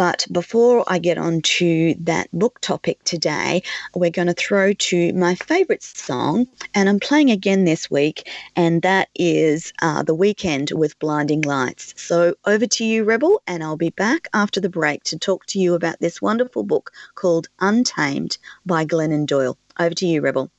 But 0.00 0.26
before 0.32 0.82
I 0.86 0.98
get 0.98 1.18
on 1.18 1.42
to 1.42 1.94
that 2.00 2.30
book 2.32 2.58
topic 2.62 3.04
today, 3.04 3.62
we're 3.94 4.08
going 4.08 4.28
to 4.28 4.32
throw 4.32 4.72
to 4.72 5.12
my 5.12 5.34
favourite 5.34 5.82
song, 5.82 6.46
and 6.72 6.88
I'm 6.88 7.00
playing 7.00 7.30
again 7.30 7.66
this 7.66 7.90
week, 7.90 8.26
and 8.56 8.80
that 8.80 9.10
is 9.14 9.74
uh, 9.82 10.02
The 10.02 10.16
Weeknd 10.16 10.72
with 10.72 10.98
Blinding 11.00 11.42
Lights. 11.42 11.92
So 11.98 12.34
over 12.46 12.66
to 12.66 12.82
you, 12.82 13.04
Rebel, 13.04 13.42
and 13.46 13.62
I'll 13.62 13.76
be 13.76 13.90
back 13.90 14.28
after 14.32 14.58
the 14.58 14.70
break 14.70 15.04
to 15.04 15.18
talk 15.18 15.44
to 15.48 15.58
you 15.58 15.74
about 15.74 16.00
this 16.00 16.22
wonderful 16.22 16.62
book 16.62 16.92
called 17.14 17.50
Untamed 17.58 18.38
by 18.64 18.86
Glennon 18.86 19.26
Doyle. 19.26 19.58
Over 19.78 19.94
to 19.96 20.06
you, 20.06 20.22
Rebel. 20.22 20.50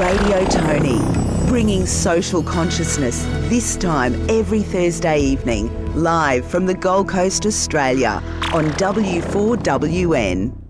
Radio 0.00 0.44
Tony, 0.46 1.23
bringing 1.54 1.86
social 1.86 2.42
consciousness 2.42 3.22
this 3.48 3.76
time 3.76 4.12
every 4.28 4.60
Thursday 4.60 5.20
evening 5.20 5.70
live 5.94 6.44
from 6.44 6.66
the 6.66 6.74
Gold 6.74 7.08
Coast, 7.08 7.46
Australia 7.46 8.20
on 8.52 8.64
W4WN. 8.70 10.63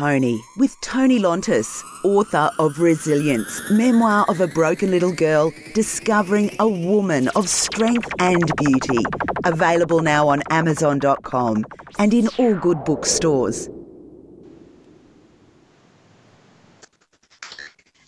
Tony 0.00 0.42
with 0.56 0.80
Tony 0.80 1.18
Lontis, 1.18 1.84
author 2.04 2.50
of 2.58 2.80
Resilience, 2.80 3.60
memoir 3.70 4.24
of 4.30 4.40
a 4.40 4.46
broken 4.46 4.90
little 4.90 5.12
girl 5.12 5.52
discovering 5.74 6.56
a 6.58 6.66
woman 6.66 7.28
of 7.36 7.50
strength 7.50 8.08
and 8.18 8.50
beauty. 8.56 9.04
Available 9.44 10.00
now 10.00 10.26
on 10.26 10.42
Amazon.com 10.48 11.66
and 11.98 12.14
in 12.14 12.28
all 12.38 12.54
good 12.54 12.82
bookstores. 12.84 13.68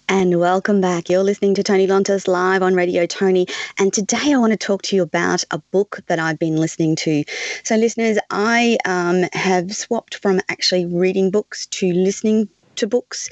And 0.09 0.39
welcome 0.41 0.81
back. 0.81 1.09
You're 1.09 1.23
listening 1.23 1.55
to 1.55 1.63
Tony 1.63 1.87
Lontis 1.87 2.27
live 2.27 2.63
on 2.63 2.75
Radio 2.75 3.07
Tony. 3.07 3.47
And 3.79 3.93
today 3.93 4.33
I 4.33 4.37
want 4.37 4.53
to 4.53 4.57
talk 4.57 4.83
to 4.83 4.97
you 4.97 5.03
about 5.03 5.45
a 5.51 5.59
book 5.59 6.01
that 6.09 6.19
I've 6.19 6.39
been 6.39 6.57
listening 6.57 6.97
to. 6.97 7.25
So, 7.65 7.77
listeners, 7.77 8.19
I 8.31 8.79
um, 8.85 9.25
have 9.33 9.75
swapped 9.75 10.17
from 10.17 10.41
actually 10.49 10.87
reading 10.87 11.31
books 11.31 11.67
to 11.67 11.93
listening 11.93 12.49
to 12.77 12.87
books. 12.87 13.31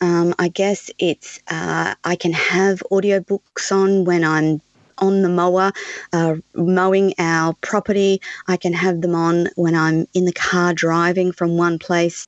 Um, 0.00 0.34
I 0.38 0.48
guess 0.48 0.90
it's, 0.98 1.40
uh, 1.48 1.94
I 2.04 2.16
can 2.16 2.32
have 2.32 2.82
audiobooks 2.90 3.72
on 3.72 4.04
when 4.04 4.24
I'm 4.24 4.60
on 4.98 5.22
the 5.22 5.28
mower, 5.28 5.72
uh, 6.12 6.36
mowing 6.54 7.14
our 7.18 7.54
property. 7.54 8.20
I 8.46 8.56
can 8.56 8.72
have 8.72 9.00
them 9.00 9.14
on 9.14 9.48
when 9.56 9.74
I'm 9.74 10.06
in 10.14 10.24
the 10.24 10.32
car 10.32 10.72
driving 10.72 11.32
from 11.32 11.56
one 11.56 11.78
place 11.78 12.26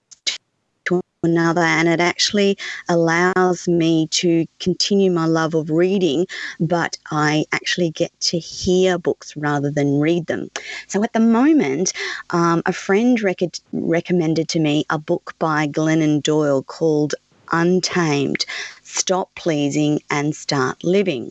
another 1.25 1.61
and 1.61 1.89
it 1.89 2.01
actually 2.01 2.57
allows 2.89 3.67
me 3.69 4.07
to 4.09 4.47
continue 4.61 5.11
my 5.11 5.27
love 5.27 5.55
of 5.55 5.71
reading 5.71 6.27
but 6.61 6.97
I 7.11 7.45
actually 7.53 7.91
get 7.91 8.13
to 8.21 8.39
hear 8.39 8.99
books 8.99 9.37
rather 9.37 9.71
than 9.71 10.01
read 10.01 10.27
them 10.27 10.51
so 10.87 11.03
at 11.03 11.13
the 11.13 11.21
moment 11.21 11.93
um, 12.31 12.63
a 12.67 12.73
friend 12.73 13.21
rec- 13.23 13.61
recommended 13.73 14.49
to 14.51 14.61
me 14.61 14.85
a 14.91 14.99
book 14.99 15.35
by 15.39 15.67
Glennon 15.67 16.23
Doyle 16.23 16.63
called 16.63 17.15
Untamed 17.53 18.45
Stop 18.83 19.35
Pleasing 19.35 20.01
and 20.11 20.35
Start 20.35 20.83
Living. 20.83 21.31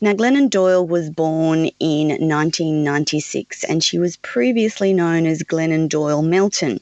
Now, 0.00 0.12
Glennon 0.12 0.48
Doyle 0.48 0.86
was 0.86 1.10
born 1.10 1.66
in 1.80 2.08
1996 2.08 3.64
and 3.64 3.82
she 3.82 3.98
was 3.98 4.16
previously 4.16 4.92
known 4.92 5.26
as 5.26 5.42
Glennon 5.42 5.88
Doyle 5.88 6.22
Melton. 6.22 6.80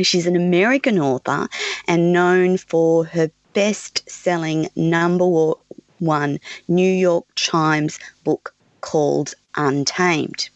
She's 0.00 0.26
an 0.26 0.36
American 0.36 0.98
author 0.98 1.48
and 1.86 2.12
known 2.12 2.56
for 2.56 3.04
her 3.04 3.30
best 3.52 4.08
selling 4.08 4.70
number 4.74 5.52
one 5.98 6.40
New 6.66 6.90
York 6.90 7.26
Times 7.34 7.98
book 8.24 8.54
called 8.80 9.34
Untamed. 9.54 10.48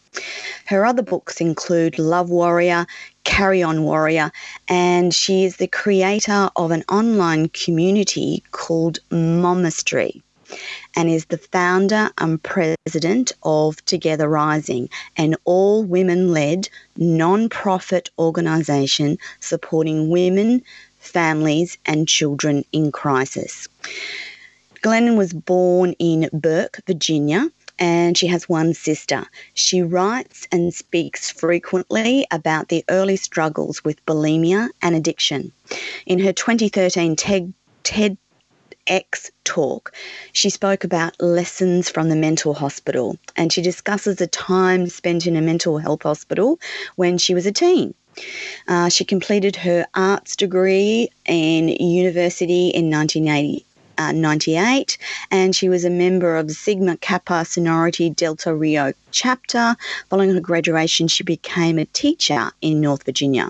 Her 0.65 0.87
other 0.87 1.03
books 1.03 1.41
include 1.43 1.99
Love 1.99 2.31
Warrior, 2.31 2.87
Carry 3.25 3.63
On 3.63 3.83
Warrior, 3.85 4.33
and 4.69 5.15
she 5.15 5.45
is 5.45 5.57
the 5.57 5.69
creator 5.69 6.49
of 6.57 6.71
an 6.71 6.83
online 6.89 7.51
community 7.51 8.43
called 8.53 9.01
Momastery 9.11 10.23
and 10.95 11.09
is 11.09 11.27
the 11.27 11.39
founder 11.39 12.11
and 12.19 12.43
president 12.43 13.33
of 13.43 13.85
Together 13.85 14.29
Rising, 14.29 14.89
an 15.17 15.35
all 15.45 15.85
women 15.85 16.33
led 16.33 16.69
non 16.97 17.49
profit 17.49 18.11
organisation 18.19 19.19
supporting 19.41 20.09
women, 20.09 20.63
families, 20.99 21.79
and 21.87 22.09
children 22.09 22.65
in 22.73 22.93
crisis. 22.93 23.69
Glennon 24.83 25.17
was 25.17 25.33
born 25.33 25.95
in 25.99 26.29
Burke, 26.33 26.81
Virginia, 26.87 27.51
and 27.79 28.17
she 28.17 28.27
has 28.27 28.49
one 28.49 28.73
sister. 28.73 29.27
She 29.55 29.83
writes 29.83 30.47
and 30.51 30.73
speaks 30.73 31.31
frequently 31.31 32.27
about 32.31 32.69
the 32.69 32.85
early 32.89 33.17
struggles 33.17 33.85
with 33.85 34.05
bulimia 34.07 34.71
and 34.83 34.95
addiction. 34.95 35.53
In 36.07 36.19
her 36.21 36.33
2013 36.33 37.17
TED, 37.17 37.53
TED 37.83 38.17
X 38.87 39.31
talk, 39.45 39.93
she 40.33 40.51
spoke 40.51 40.85
about 40.85 41.21
lessons 41.21 41.89
from 41.89 42.09
the 42.09 42.17
mental 42.17 42.55
hospital 42.55 43.17
and 43.37 43.53
she 43.53 43.63
discusses 43.63 44.21
a 44.21 44.27
time 44.27 44.89
spent 44.89 45.27
in 45.27 45.37
a 45.37 45.43
mental 45.43 45.79
health 45.79 46.03
hospital 46.03 46.59
when 46.97 47.19
she 47.19 47.35
was 47.35 47.47
a 47.47 47.53
teen. 47.53 47.95
Uh, 48.69 48.89
she 48.89 49.05
completed 49.05 49.57
her 49.57 49.87
arts 49.95 50.37
degree 50.37 51.09
in 51.27 51.69
university 51.69 52.69
in 52.69 52.91
1980. 52.91 53.65
Uh, 53.99 54.13
98 54.13 54.99
and 55.31 55.57
she 55.57 55.71
was 55.71 55.87
a 55.87 55.89
member 55.89 56.37
of 56.37 56.51
Sigma 56.51 56.99
Kappa 56.99 57.47
Sorority 57.47 58.11
Delta 58.11 58.55
Rho 58.55 58.93
chapter. 59.11 59.75
Following 60.11 60.35
her 60.35 60.41
graduation, 60.41 61.09
she 61.09 61.25
became 61.25 61.79
a 61.79 61.87
teacher 61.87 62.51
in 62.61 62.83
North 62.83 63.05
Virginia. 63.05 63.49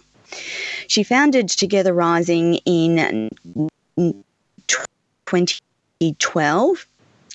She 0.86 1.02
founded 1.02 1.48
Together 1.48 1.92
Rising 1.92 2.60
in 2.64 3.28
2012 5.26 6.86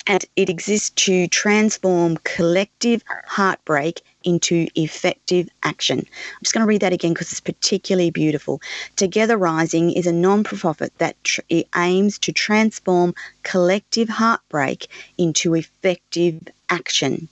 and 0.06 0.24
it 0.36 0.48
exists 0.48 0.90
to 0.90 1.28
transform 1.28 2.16
collective 2.24 3.04
heartbreak 3.26 4.02
into 4.24 4.66
effective 4.74 5.48
action. 5.62 5.98
I'm 5.98 6.42
just 6.42 6.54
going 6.54 6.62
to 6.62 6.68
read 6.68 6.82
that 6.82 6.92
again 6.92 7.12
because 7.12 7.30
it's 7.30 7.40
particularly 7.40 8.10
beautiful. 8.10 8.60
Together 8.96 9.36
Rising 9.36 9.92
is 9.92 10.06
a 10.06 10.12
non 10.12 10.44
profit 10.44 10.92
that 10.98 11.22
tr- 11.24 11.40
aims 11.76 12.18
to 12.20 12.32
transform 12.32 13.14
collective 13.42 14.08
heartbreak 14.08 14.88
into 15.18 15.54
effective 15.54 16.40
action. 16.68 17.28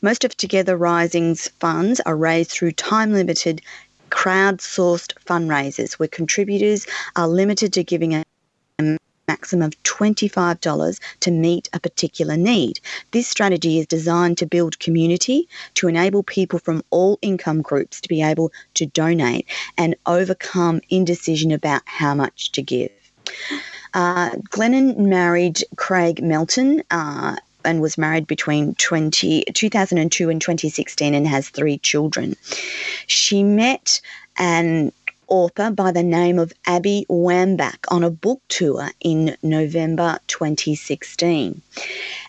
Most 0.00 0.24
of 0.24 0.36
Together 0.36 0.76
Rising's 0.76 1.48
funds 1.48 2.00
are 2.00 2.16
raised 2.16 2.50
through 2.50 2.72
time 2.72 3.12
limited 3.12 3.62
crowdsourced 4.10 5.12
fundraisers 5.24 5.94
where 5.94 6.08
contributors 6.08 6.86
are 7.16 7.28
limited 7.28 7.72
to 7.72 7.82
giving 7.82 8.14
a 8.14 8.24
maximum 9.28 9.66
of 9.66 9.82
$25 9.82 11.00
to 11.20 11.30
meet 11.30 11.68
a 11.72 11.80
particular 11.80 12.36
need. 12.36 12.80
This 13.10 13.26
strategy 13.26 13.78
is 13.78 13.86
designed 13.86 14.38
to 14.38 14.46
build 14.46 14.78
community, 14.78 15.48
to 15.74 15.88
enable 15.88 16.22
people 16.22 16.58
from 16.58 16.82
all 16.90 17.18
income 17.22 17.62
groups 17.62 18.00
to 18.00 18.08
be 18.08 18.22
able 18.22 18.52
to 18.74 18.86
donate 18.86 19.46
and 19.76 19.96
overcome 20.06 20.80
indecision 20.90 21.50
about 21.52 21.82
how 21.86 22.14
much 22.14 22.52
to 22.52 22.62
give. 22.62 22.90
Uh, 23.94 24.30
Glennon 24.50 24.96
married 24.96 25.64
Craig 25.76 26.22
Melton. 26.22 26.82
Uh, 26.90 27.36
and 27.64 27.80
was 27.80 27.98
married 27.98 28.28
between 28.28 28.76
20, 28.76 29.44
2002 29.52 30.30
and 30.30 30.40
2016 30.40 31.14
and 31.14 31.26
has 31.26 31.48
three 31.48 31.78
children. 31.78 32.36
She 33.08 33.42
met 33.42 34.00
an 34.38 34.92
author 35.28 35.70
by 35.70 35.92
the 35.92 36.02
name 36.02 36.38
of 36.38 36.52
Abby 36.66 37.06
Wambach 37.08 37.84
on 37.88 38.04
a 38.04 38.10
book 38.10 38.40
tour 38.48 38.90
in 39.00 39.36
November 39.42 40.18
2016. 40.26 41.62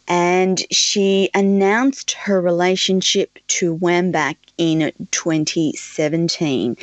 And 0.07 0.65
she 0.71 1.29
announced 1.33 2.12
her 2.13 2.41
relationship 2.41 3.39
to 3.47 3.77
Wambach 3.77 4.38
in 4.57 4.91
2017. 5.12 6.77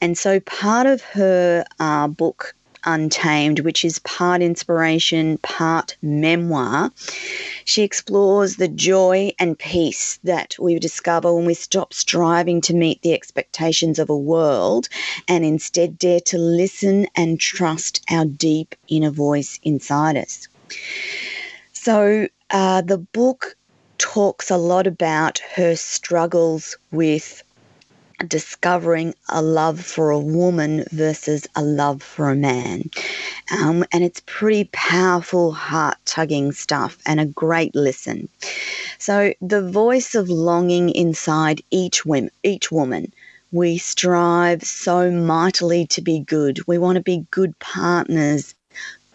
And 0.00 0.18
so 0.18 0.40
part 0.40 0.86
of 0.86 1.02
her 1.02 1.64
uh, 1.78 2.08
book 2.08 2.54
Untamed, 2.86 3.60
which 3.60 3.84
is 3.84 3.98
part 4.00 4.42
inspiration, 4.42 5.38
part 5.38 5.96
memoir. 6.02 6.92
She 7.64 7.82
explores 7.82 8.56
the 8.56 8.68
joy 8.68 9.32
and 9.38 9.58
peace 9.58 10.18
that 10.24 10.54
we 10.58 10.78
discover 10.78 11.34
when 11.34 11.46
we 11.46 11.54
stop 11.54 11.94
striving 11.94 12.60
to 12.62 12.74
meet 12.74 13.02
the 13.02 13.14
expectations 13.14 13.98
of 13.98 14.10
a 14.10 14.16
world 14.16 14.88
and 15.28 15.44
instead 15.44 15.98
dare 15.98 16.20
to 16.20 16.38
listen 16.38 17.06
and 17.14 17.40
trust 17.40 18.02
our 18.10 18.24
deep 18.24 18.74
inner 18.88 19.10
voice 19.10 19.58
inside 19.62 20.16
us. 20.16 20.48
So, 21.72 22.28
uh, 22.50 22.82
the 22.82 22.98
book 22.98 23.56
talks 23.98 24.50
a 24.50 24.56
lot 24.56 24.86
about 24.86 25.40
her 25.54 25.76
struggles 25.76 26.76
with 26.90 27.42
discovering 28.26 29.14
a 29.28 29.42
love 29.42 29.80
for 29.80 30.10
a 30.10 30.18
woman 30.18 30.84
versus 30.92 31.46
a 31.56 31.62
love 31.62 32.02
for 32.02 32.30
a 32.30 32.36
man. 32.36 32.90
Um, 33.50 33.84
and 33.92 34.04
it's 34.04 34.22
pretty 34.26 34.68
powerful, 34.72 35.52
heart 35.52 35.96
tugging 36.04 36.52
stuff 36.52 36.98
and 37.06 37.20
a 37.20 37.26
great 37.26 37.74
listen. 37.74 38.28
So, 38.98 39.34
the 39.40 39.62
voice 39.62 40.14
of 40.14 40.28
longing 40.28 40.90
inside 40.90 41.62
each, 41.70 42.06
women, 42.06 42.30
each 42.42 42.70
woman. 42.70 43.12
We 43.52 43.78
strive 43.78 44.64
so 44.64 45.12
mightily 45.12 45.86
to 45.88 46.02
be 46.02 46.18
good. 46.18 46.66
We 46.66 46.76
want 46.76 46.96
to 46.96 47.02
be 47.02 47.24
good 47.30 47.56
partners, 47.60 48.52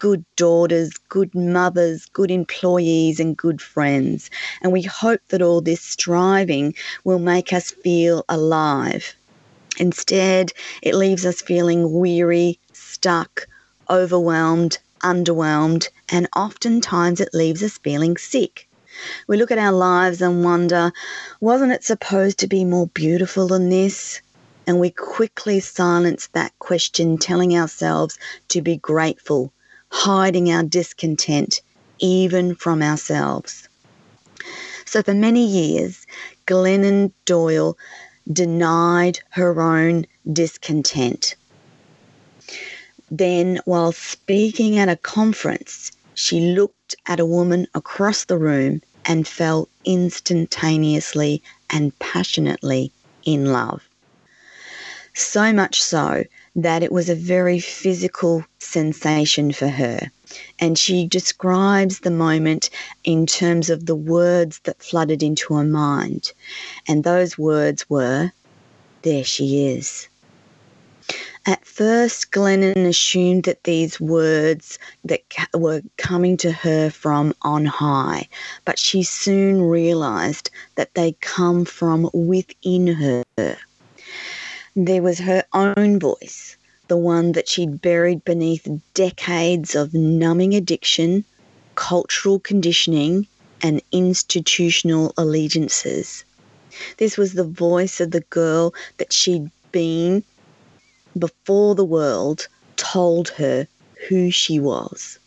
good 0.00 0.24
daughters, 0.34 0.90
good 1.10 1.32
mothers, 1.34 2.06
good 2.06 2.30
employees, 2.30 3.20
and 3.20 3.36
good 3.36 3.62
friends. 3.62 4.30
And 4.62 4.72
we 4.72 4.82
hope 4.82 5.20
that 5.28 5.42
all 5.42 5.60
this 5.60 5.82
striving 5.82 6.74
will 7.04 7.20
make 7.20 7.52
us 7.52 7.70
feel 7.70 8.24
alive. 8.28 9.14
Instead, 9.78 10.52
it 10.82 10.94
leaves 10.94 11.24
us 11.24 11.40
feeling 11.40 11.92
weary, 11.92 12.58
stuck, 12.72 13.46
overwhelmed, 13.88 14.78
underwhelmed, 15.02 15.88
and 16.08 16.28
oftentimes 16.34 17.20
it 17.20 17.34
leaves 17.34 17.62
us 17.62 17.78
feeling 17.78 18.16
sick. 18.16 18.68
We 19.26 19.36
look 19.36 19.50
at 19.50 19.58
our 19.58 19.72
lives 19.72 20.20
and 20.22 20.44
wonder, 20.44 20.92
wasn't 21.40 21.72
it 21.72 21.84
supposed 21.84 22.38
to 22.38 22.46
be 22.46 22.64
more 22.64 22.88
beautiful 22.88 23.48
than 23.48 23.68
this? 23.68 24.20
And 24.66 24.80
we 24.80 24.90
quickly 24.90 25.60
silence 25.60 26.28
that 26.32 26.58
question, 26.58 27.18
telling 27.18 27.56
ourselves 27.56 28.18
to 28.48 28.62
be 28.62 28.76
grateful, 28.76 29.52
hiding 29.90 30.50
our 30.50 30.62
discontent 30.62 31.60
even 31.98 32.54
from 32.54 32.82
ourselves. 32.82 33.68
So, 34.86 35.02
for 35.02 35.14
many 35.14 35.46
years, 35.46 36.06
Glennon 36.46 37.12
Doyle 37.24 37.76
denied 38.32 39.20
her 39.30 39.60
own 39.60 40.06
discontent. 40.32 41.36
Then, 43.10 43.60
while 43.64 43.92
speaking 43.92 44.78
at 44.78 44.88
a 44.88 44.96
conference, 44.96 45.92
she 46.14 46.40
looked 46.40 46.96
at 47.06 47.20
a 47.20 47.26
woman 47.26 47.66
across 47.74 48.24
the 48.24 48.38
room 48.38 48.82
and 49.04 49.26
fell 49.26 49.68
instantaneously 49.84 51.42
and 51.70 51.98
passionately 51.98 52.92
in 53.24 53.46
love. 53.46 53.82
So 55.14 55.52
much 55.52 55.82
so 55.82 56.24
that 56.56 56.82
it 56.82 56.92
was 56.92 57.08
a 57.08 57.14
very 57.14 57.58
physical 57.58 58.44
sensation 58.58 59.52
for 59.52 59.68
her. 59.68 60.10
And 60.58 60.78
she 60.78 61.06
describes 61.06 62.00
the 62.00 62.10
moment 62.10 62.70
in 63.04 63.26
terms 63.26 63.70
of 63.70 63.86
the 63.86 63.94
words 63.94 64.60
that 64.64 64.82
flooded 64.82 65.22
into 65.22 65.54
her 65.54 65.64
mind. 65.64 66.32
And 66.86 67.04
those 67.04 67.38
words 67.38 67.88
were, 67.88 68.32
There 69.02 69.24
she 69.24 69.66
is. 69.68 70.08
At 71.46 71.66
first, 71.66 72.30
Glennon 72.30 72.86
assumed 72.86 73.44
that 73.44 73.64
these 73.64 73.98
words 73.98 74.78
that 75.04 75.22
were 75.54 75.82
coming 75.96 76.36
to 76.38 76.52
her 76.52 76.90
from 76.90 77.34
on 77.42 77.64
high, 77.64 78.28
but 78.64 78.78
she 78.78 79.02
soon 79.02 79.62
realized 79.62 80.50
that 80.74 80.94
they 80.94 81.16
come 81.20 81.64
from 81.64 82.10
within 82.12 82.86
her. 82.88 83.56
There 84.76 85.02
was 85.02 85.18
her 85.18 85.42
own 85.52 85.98
voice, 85.98 86.56
the 86.86 86.96
one 86.96 87.32
that 87.32 87.48
she'd 87.48 87.82
buried 87.82 88.24
beneath 88.24 88.68
decades 88.94 89.74
of 89.74 89.94
numbing 89.94 90.54
addiction, 90.54 91.24
cultural 91.74 92.38
conditioning, 92.38 93.26
and 93.62 93.82
institutional 93.90 95.12
allegiances. 95.16 96.24
This 96.98 97.18
was 97.18 97.32
the 97.32 97.42
voice 97.42 98.00
of 98.00 98.12
the 98.12 98.20
girl 98.20 98.72
that 98.98 99.12
she'd 99.12 99.50
been 99.72 100.22
before 101.18 101.74
the 101.74 101.84
world 101.84 102.46
told 102.76 103.30
her 103.30 103.66
who 104.08 104.30
she 104.30 104.60
was. 104.60 105.18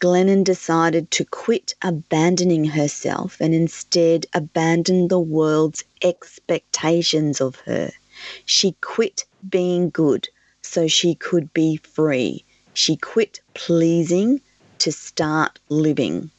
Glennon 0.00 0.42
decided 0.42 1.10
to 1.10 1.26
quit 1.26 1.74
abandoning 1.82 2.64
herself 2.64 3.36
and 3.40 3.54
instead 3.54 4.24
abandon 4.32 5.08
the 5.08 5.20
world's 5.20 5.84
expectations 6.02 7.42
of 7.42 7.56
her. 7.66 7.92
She 8.44 8.72
quit 8.80 9.24
being 9.48 9.90
good 9.90 10.28
so 10.62 10.86
she 10.86 11.14
could 11.14 11.52
be 11.52 11.76
free. 11.76 12.44
She 12.74 12.96
quit 12.96 13.40
pleasing 13.54 14.40
to 14.78 14.92
start 14.92 15.58
living. 15.68 16.30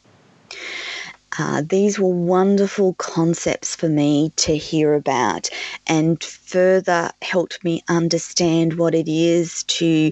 Uh, 1.38 1.62
these 1.65 2.00
were 2.00 2.10
wonderful 2.10 2.94
concepts 2.96 3.76
for 3.76 3.88
me 3.88 4.32
to 4.36 4.58
hear 4.58 4.94
about 4.94 5.50
and 5.88 6.22
further 6.24 7.12
helped 7.22 7.63
me 7.63 7.84
understand 7.88 8.78
what 8.78 8.96
it 8.96 9.08
is 9.08 9.63
to 9.63 10.12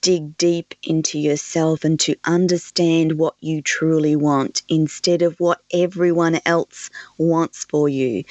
dig 0.00 0.36
deep 0.36 0.74
into 0.82 1.18
yourself 1.18 1.84
and 1.84 2.00
to 2.00 2.16
understand 2.24 3.12
what 3.12 3.34
you 3.40 3.62
truly 3.62 4.16
want 4.16 4.62
instead 4.68 5.22
of 5.22 5.38
what 5.38 5.62
everyone 5.72 6.40
else 6.44 6.90
wants 7.18 7.64
for 7.64 7.88
you. 7.88 8.24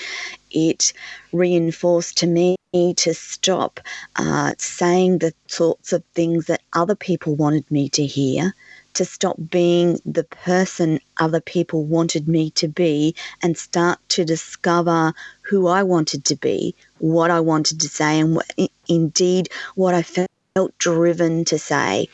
It 0.52 0.92
reinforced 1.32 2.18
to 2.18 2.28
me 2.28 2.57
to 2.74 3.14
stop 3.14 3.80
uh, 4.18 4.54
saying 4.58 5.20
the 5.20 5.34
sorts 5.48 5.94
of 5.94 6.04
things 6.14 6.48
that 6.48 6.62
other 6.74 6.96
people 6.96 7.34
wanted 7.36 7.70
me 7.72 7.88
to 7.90 8.06
hear 8.06 8.54
to 8.94 9.06
stop 9.06 9.38
being 9.52 10.00
the 10.06 10.24
person 10.24 11.00
other 11.18 11.40
people 11.40 11.86
wanted 11.86 12.28
me 12.28 12.50
to 12.50 12.68
be 12.68 13.16
and 13.44 13.56
start 13.56 14.00
to 14.10 14.26
discover 14.26 15.14
who 15.42 15.68
I 15.68 15.84
wanted 15.84 16.26
to 16.26 16.36
be, 16.36 16.74
what 16.98 17.30
I 17.30 17.40
wanted 17.40 17.80
to 17.82 17.90
say, 17.90 18.20
and 18.20 18.36
what, 18.36 18.52
indeed 18.88 19.50
what 19.76 19.94
I 19.94 20.02
felt 20.02 20.78
driven 20.80 21.46
to 21.46 21.60
say. 21.60 22.10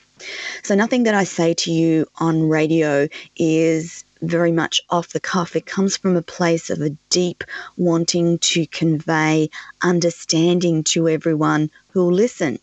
So, 0.63 0.75
nothing 0.75 1.03
that 1.03 1.15
I 1.15 1.23
say 1.23 1.53
to 1.53 1.71
you 1.71 2.05
on 2.17 2.49
radio 2.49 3.07
is 3.37 4.03
very 4.23 4.51
much 4.51 4.81
off 4.89 5.09
the 5.09 5.19
cuff. 5.19 5.55
It 5.55 5.65
comes 5.65 5.97
from 5.97 6.15
a 6.15 6.21
place 6.21 6.69
of 6.69 6.81
a 6.81 6.91
deep 7.09 7.43
wanting 7.77 8.39
to 8.39 8.65
convey 8.67 9.49
understanding 9.81 10.83
to 10.85 11.09
everyone 11.09 11.69
who'll 11.89 12.11
listen. 12.11 12.59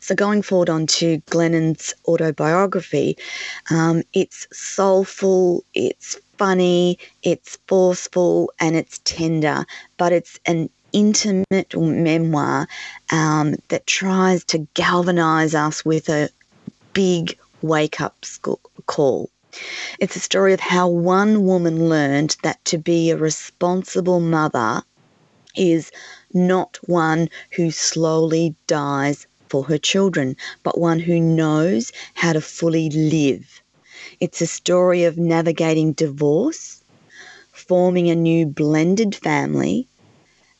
So, 0.00 0.14
going 0.14 0.42
forward 0.42 0.70
onto 0.70 1.18
Glennon's 1.30 1.94
autobiography, 2.06 3.16
um, 3.70 4.02
it's 4.12 4.46
soulful, 4.52 5.64
it's 5.74 6.18
funny, 6.38 6.98
it's 7.22 7.58
forceful, 7.68 8.52
and 8.58 8.76
it's 8.76 9.00
tender, 9.04 9.66
but 9.98 10.12
it's 10.12 10.40
an 10.46 10.70
intimate 10.92 11.74
memoir 11.76 12.66
um, 13.12 13.56
that 13.68 13.86
tries 13.86 14.44
to 14.44 14.66
galvanize 14.74 15.54
us 15.54 15.84
with 15.84 16.08
a 16.08 16.30
big 16.92 17.38
wake 17.62 18.00
up 18.00 18.24
call. 18.86 19.30
It's 19.98 20.14
a 20.16 20.20
story 20.20 20.52
of 20.54 20.60
how 20.60 20.88
one 20.88 21.44
woman 21.44 21.88
learned 21.88 22.36
that 22.42 22.64
to 22.66 22.78
be 22.78 23.10
a 23.10 23.16
responsible 23.16 24.20
mother 24.20 24.82
is 25.56 25.90
not 26.32 26.78
one 26.86 27.28
who 27.56 27.70
slowly 27.70 28.54
dies 28.68 29.26
for 29.48 29.64
her 29.64 29.78
children, 29.78 30.36
but 30.62 30.78
one 30.78 31.00
who 31.00 31.18
knows 31.18 31.90
how 32.14 32.32
to 32.34 32.40
fully 32.40 32.90
live. 32.90 33.60
It's 34.20 34.40
a 34.40 34.46
story 34.46 35.02
of 35.04 35.18
navigating 35.18 35.92
divorce, 35.92 36.82
forming 37.52 38.08
a 38.08 38.14
new 38.14 38.46
blended 38.46 39.14
family, 39.16 39.88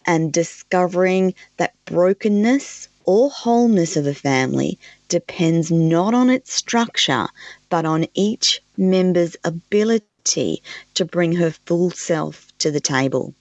and 0.05 0.33
discovering 0.33 1.35
that 1.57 1.75
brokenness 1.85 2.89
or 3.05 3.31
wholeness 3.31 3.97
of 3.97 4.07
a 4.07 4.15
family 4.15 4.79
depends 5.09 5.71
not 5.71 6.15
on 6.15 6.31
its 6.31 6.53
structure, 6.53 7.29
but 7.71 7.87
on 7.87 8.07
each 8.13 8.63
member's 8.77 9.37
ability 9.45 10.63
to 10.95 11.05
bring 11.05 11.33
her 11.33 11.51
full 11.65 11.91
self 11.91 12.47
to 12.59 12.71
the 12.71 12.81
table. 12.81 13.33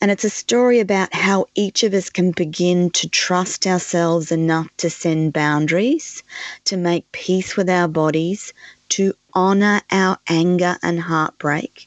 And 0.00 0.10
it's 0.10 0.24
a 0.24 0.30
story 0.30 0.80
about 0.80 1.14
how 1.14 1.44
each 1.54 1.82
of 1.82 1.92
us 1.92 2.08
can 2.08 2.30
begin 2.30 2.88
to 2.92 3.08
trust 3.08 3.66
ourselves 3.66 4.32
enough 4.32 4.68
to 4.78 4.88
send 4.88 5.34
boundaries, 5.34 6.22
to 6.64 6.78
make 6.78 7.12
peace 7.12 7.54
with 7.54 7.68
our 7.68 7.86
bodies, 7.86 8.54
to 8.90 9.12
honor 9.34 9.82
our 9.90 10.16
anger 10.26 10.78
and 10.82 11.00
heartbreak, 11.00 11.86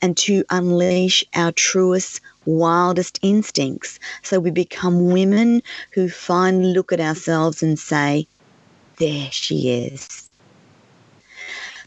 and 0.00 0.16
to 0.16 0.42
unleash 0.48 1.22
our 1.34 1.52
truest, 1.52 2.22
wildest 2.46 3.18
instincts 3.20 3.98
so 4.22 4.40
we 4.40 4.50
become 4.50 5.10
women 5.10 5.62
who 5.92 6.08
finally 6.08 6.72
look 6.72 6.92
at 6.92 7.00
ourselves 7.00 7.62
and 7.62 7.78
say, 7.78 8.26
There 8.96 9.28
she 9.30 9.70
is. 9.70 10.29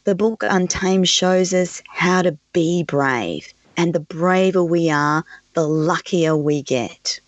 The 0.05 0.15
book 0.15 0.43
Untamed 0.45 1.07
shows 1.07 1.53
us 1.53 1.81
how 1.87 2.23
to 2.23 2.37
be 2.51 2.83
brave, 2.83 3.53
and 3.77 3.93
the 3.93 4.01
braver 4.01 4.61
we 4.61 4.89
are, 4.89 5.23
the 5.53 5.65
luckier 5.65 6.35
we 6.35 6.61
get. 6.61 7.21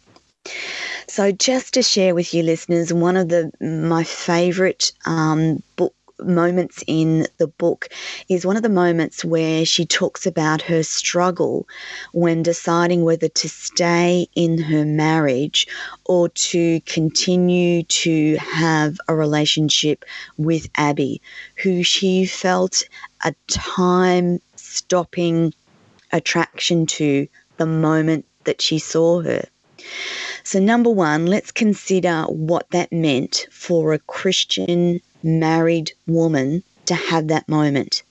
So, 1.08 1.32
just 1.32 1.74
to 1.76 1.82
share 1.82 2.14
with 2.14 2.34
you, 2.34 2.44
listeners, 2.44 2.92
one 2.92 3.16
of 3.16 3.30
the 3.30 3.50
my 3.62 4.04
favourite 4.04 4.92
um, 5.06 5.64
book 5.78 5.94
moments 6.20 6.84
in 6.88 7.28
the 7.38 7.48
book 7.48 7.90
is 8.30 8.46
one 8.46 8.58
of 8.58 8.64
the 8.64 8.70
moments 8.70 9.26
where 9.26 9.66
she 9.66 9.86
talks 9.86 10.26
about 10.26 10.62
her 10.62 10.84
struggle 10.84 11.68
when 12.14 12.44
deciding 12.44 13.04
whether 13.04 13.28
to 13.28 13.50
stay 13.50 14.28
in 14.36 14.58
her 14.58 14.86
marriage 14.86 15.68
or 16.06 16.30
to 16.30 16.80
continue 16.82 17.84
to 17.84 18.36
have 18.38 18.98
a 19.08 19.16
relationship 19.16 20.06
with 20.38 20.70
Abby, 20.76 21.22
who 21.56 21.84
she 21.84 22.26
felt 22.26 22.84
a 23.24 23.34
time 23.48 24.40
stopping 24.56 25.54
attraction 26.12 26.86
to 26.86 27.28
the 27.58 27.66
moment 27.66 28.26
that 28.46 28.62
she 28.62 28.80
saw 28.80 29.22
her. 29.22 29.46
So, 30.44 30.60
number 30.60 30.90
one, 30.90 31.26
let's 31.26 31.52
consider 31.52 32.24
what 32.24 32.70
that 32.72 32.92
meant 32.92 33.48
for 33.52 33.94
a 33.94 34.00
Christian 34.00 35.02
married 35.26 35.92
woman 36.08 36.64
to 36.86 36.94
have 36.94 37.28
that 37.28 37.50
moment. 37.50 38.04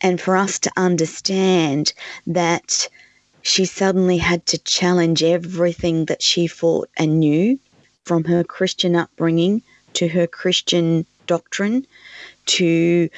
And 0.00 0.20
for 0.20 0.36
us 0.36 0.58
to 0.60 0.72
understand 0.76 1.92
that 2.26 2.88
she 3.42 3.64
suddenly 3.64 4.18
had 4.18 4.44
to 4.46 4.58
challenge 4.58 5.22
everything 5.22 6.06
that 6.06 6.22
she 6.22 6.48
thought 6.48 6.88
and 6.96 7.20
knew 7.20 7.58
from 8.04 8.24
her 8.24 8.42
Christian 8.42 8.96
upbringing 8.96 9.62
to 9.92 10.08
her 10.08 10.26
Christian 10.26 11.06
doctrine 11.26 11.86
to 12.46 13.08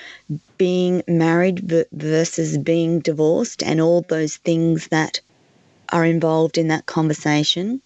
being 0.57 1.03
married 1.07 1.87
versus 1.93 2.59
being 2.59 3.01
divorced 3.01 3.63
and 3.63 3.81
all 3.81 4.03
those 4.09 4.37
things 4.37 4.89
that 4.89 5.21
are 5.91 6.05
involved 6.05 6.59
in 6.59 6.69
that 6.69 6.87
conversation. 6.87 7.81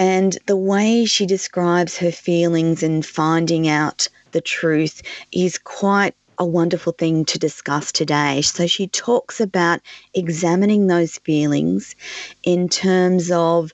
And 0.00 0.38
the 0.46 0.56
way 0.56 1.04
she 1.04 1.26
describes 1.26 1.98
her 1.98 2.10
feelings 2.10 2.82
and 2.82 3.04
finding 3.04 3.68
out 3.68 4.08
the 4.32 4.40
truth 4.40 5.02
is 5.30 5.58
quite 5.58 6.14
a 6.38 6.46
wonderful 6.46 6.94
thing 6.94 7.26
to 7.26 7.38
discuss 7.38 7.92
today. 7.92 8.40
So 8.40 8.66
she 8.66 8.86
talks 8.86 9.42
about 9.42 9.82
examining 10.14 10.86
those 10.86 11.18
feelings 11.18 11.94
in 12.42 12.70
terms 12.70 13.30
of 13.30 13.72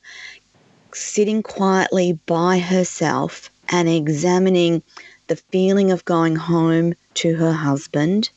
sitting 0.93 1.45
quietly 1.45 2.19
by 2.27 2.59
herself 2.59 3.49
and 3.69 3.89
examining 3.89 4.83
the 5.29 5.37
feeling 5.37 5.93
of 5.93 6.05
going 6.05 6.35
home 6.35 6.95
to 7.15 7.37
her 7.37 7.53
husband 7.53 8.31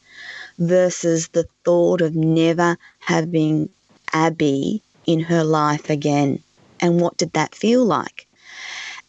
versus 0.60 1.30
the 1.30 1.48
thought 1.66 2.02
of 2.02 2.16
never 2.16 2.78
having 3.00 3.68
Abby 4.14 4.84
in 5.08 5.22
her 5.22 5.44
life 5.44 5.90
again. 5.90 6.44
And 6.80 7.00
what 7.02 7.18
did 7.18 7.34
that 7.34 7.56
feel 7.56 7.86
like? 7.86 8.28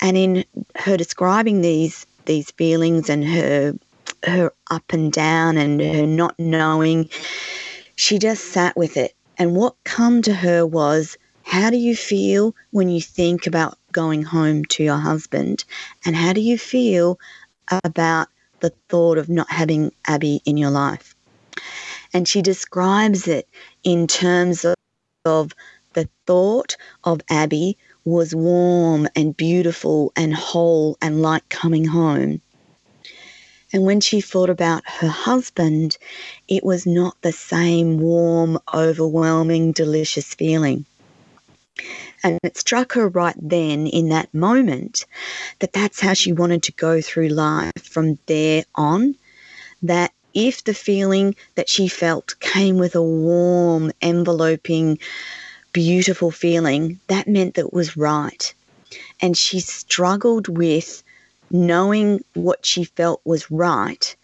And 0.01 0.17
in 0.17 0.45
her 0.77 0.97
describing 0.97 1.61
these 1.61 2.07
these 2.27 2.51
feelings 2.53 3.09
and 3.09 3.25
her 3.25 3.75
her 4.25 4.53
up 4.71 4.93
and 4.93 5.13
down 5.13 5.57
and 5.57 5.81
her 5.81 6.07
not 6.07 6.39
knowing, 6.39 7.09
she 7.97 8.19
just 8.19 8.47
sat 8.47 8.77
with 8.77 8.97
it. 8.97 9.15
And 9.39 9.57
what 9.57 9.75
come 9.85 10.21
to 10.23 10.35
her 10.35 10.67
was, 10.67 11.17
how 11.43 11.71
do 11.71 11.79
you 11.79 11.97
feel 11.97 12.55
when 12.73 12.91
you 12.91 13.01
think 13.01 13.47
about 13.47 13.79
going 13.93 14.23
home 14.23 14.65
to 14.67 14.85
your 14.85 14.99
husband? 14.99 15.65
And 16.05 16.15
how 16.15 16.35
do 16.35 16.43
you 16.43 16.59
feel 16.59 17.19
about 17.85 18.29
the 18.61 18.73
thought 18.89 19.19
of 19.19 19.29
not 19.29 19.51
having 19.51 19.93
Abby 20.07 20.41
in 20.45 20.57
your 20.57 20.71
life. 20.71 21.15
And 22.13 22.27
she 22.29 22.43
describes 22.43 23.27
it 23.27 23.49
in 23.83 24.07
terms 24.07 24.65
of, 24.65 24.75
of 25.25 25.53
the 25.93 26.09
thought 26.27 26.77
of 27.05 27.21
Abby 27.29 27.77
was 28.05 28.35
warm 28.35 29.09
and 29.17 29.37
beautiful 29.37 30.13
and 30.17 30.35
whole 30.35 30.97
and 31.03 31.23
like 31.23 31.49
coming 31.49 31.85
home. 31.85 32.41
And 33.73 33.85
when 33.85 34.01
she 34.01 34.21
thought 34.21 34.51
about 34.51 34.83
her 34.87 35.09
husband, 35.09 35.97
it 36.49 36.65
was 36.65 36.87
not 36.87 37.17
the 37.23 37.33
same 37.33 37.99
warm, 37.99 38.59
overwhelming, 38.75 39.73
delicious 39.73 40.35
feeling. 40.35 40.87
And 42.23 42.39
it 42.43 42.59
struck 42.59 42.93
her 42.95 43.09
right 43.09 43.37
then 43.41 43.87
in 43.87 44.09
that 44.09 44.33
moment 44.35 45.07
that 45.61 45.73
that's 45.73 46.01
how 46.01 46.15
she 46.15 46.33
wanted 46.33 46.65
to 46.65 46.73
go 46.73 47.01
through 47.01 47.29
life 47.29 47.73
from 47.83 48.19
there 48.27 48.65
on. 48.75 49.15
That 49.83 50.13
if 50.35 50.65
the 50.65 50.75
feeling 50.75 51.35
that 51.55 51.69
she 51.69 51.89
felt 51.89 52.39
came 52.41 52.77
with 52.77 52.95
a 52.95 53.03
warm, 53.03 53.93
enveloping, 54.03 54.99
beautiful 55.73 56.31
feeling, 56.31 57.01
that 57.09 57.29
meant 57.29 57.55
that 57.55 57.73
was 57.73 57.97
right. 57.97 58.55
And 59.21 59.37
she 59.37 59.61
struggled 59.61 60.49
with 60.49 61.03
knowing 61.51 62.25
what 62.35 62.65
she 62.65 62.85
felt 62.85 63.21
was 63.25 63.51
right 63.51 64.15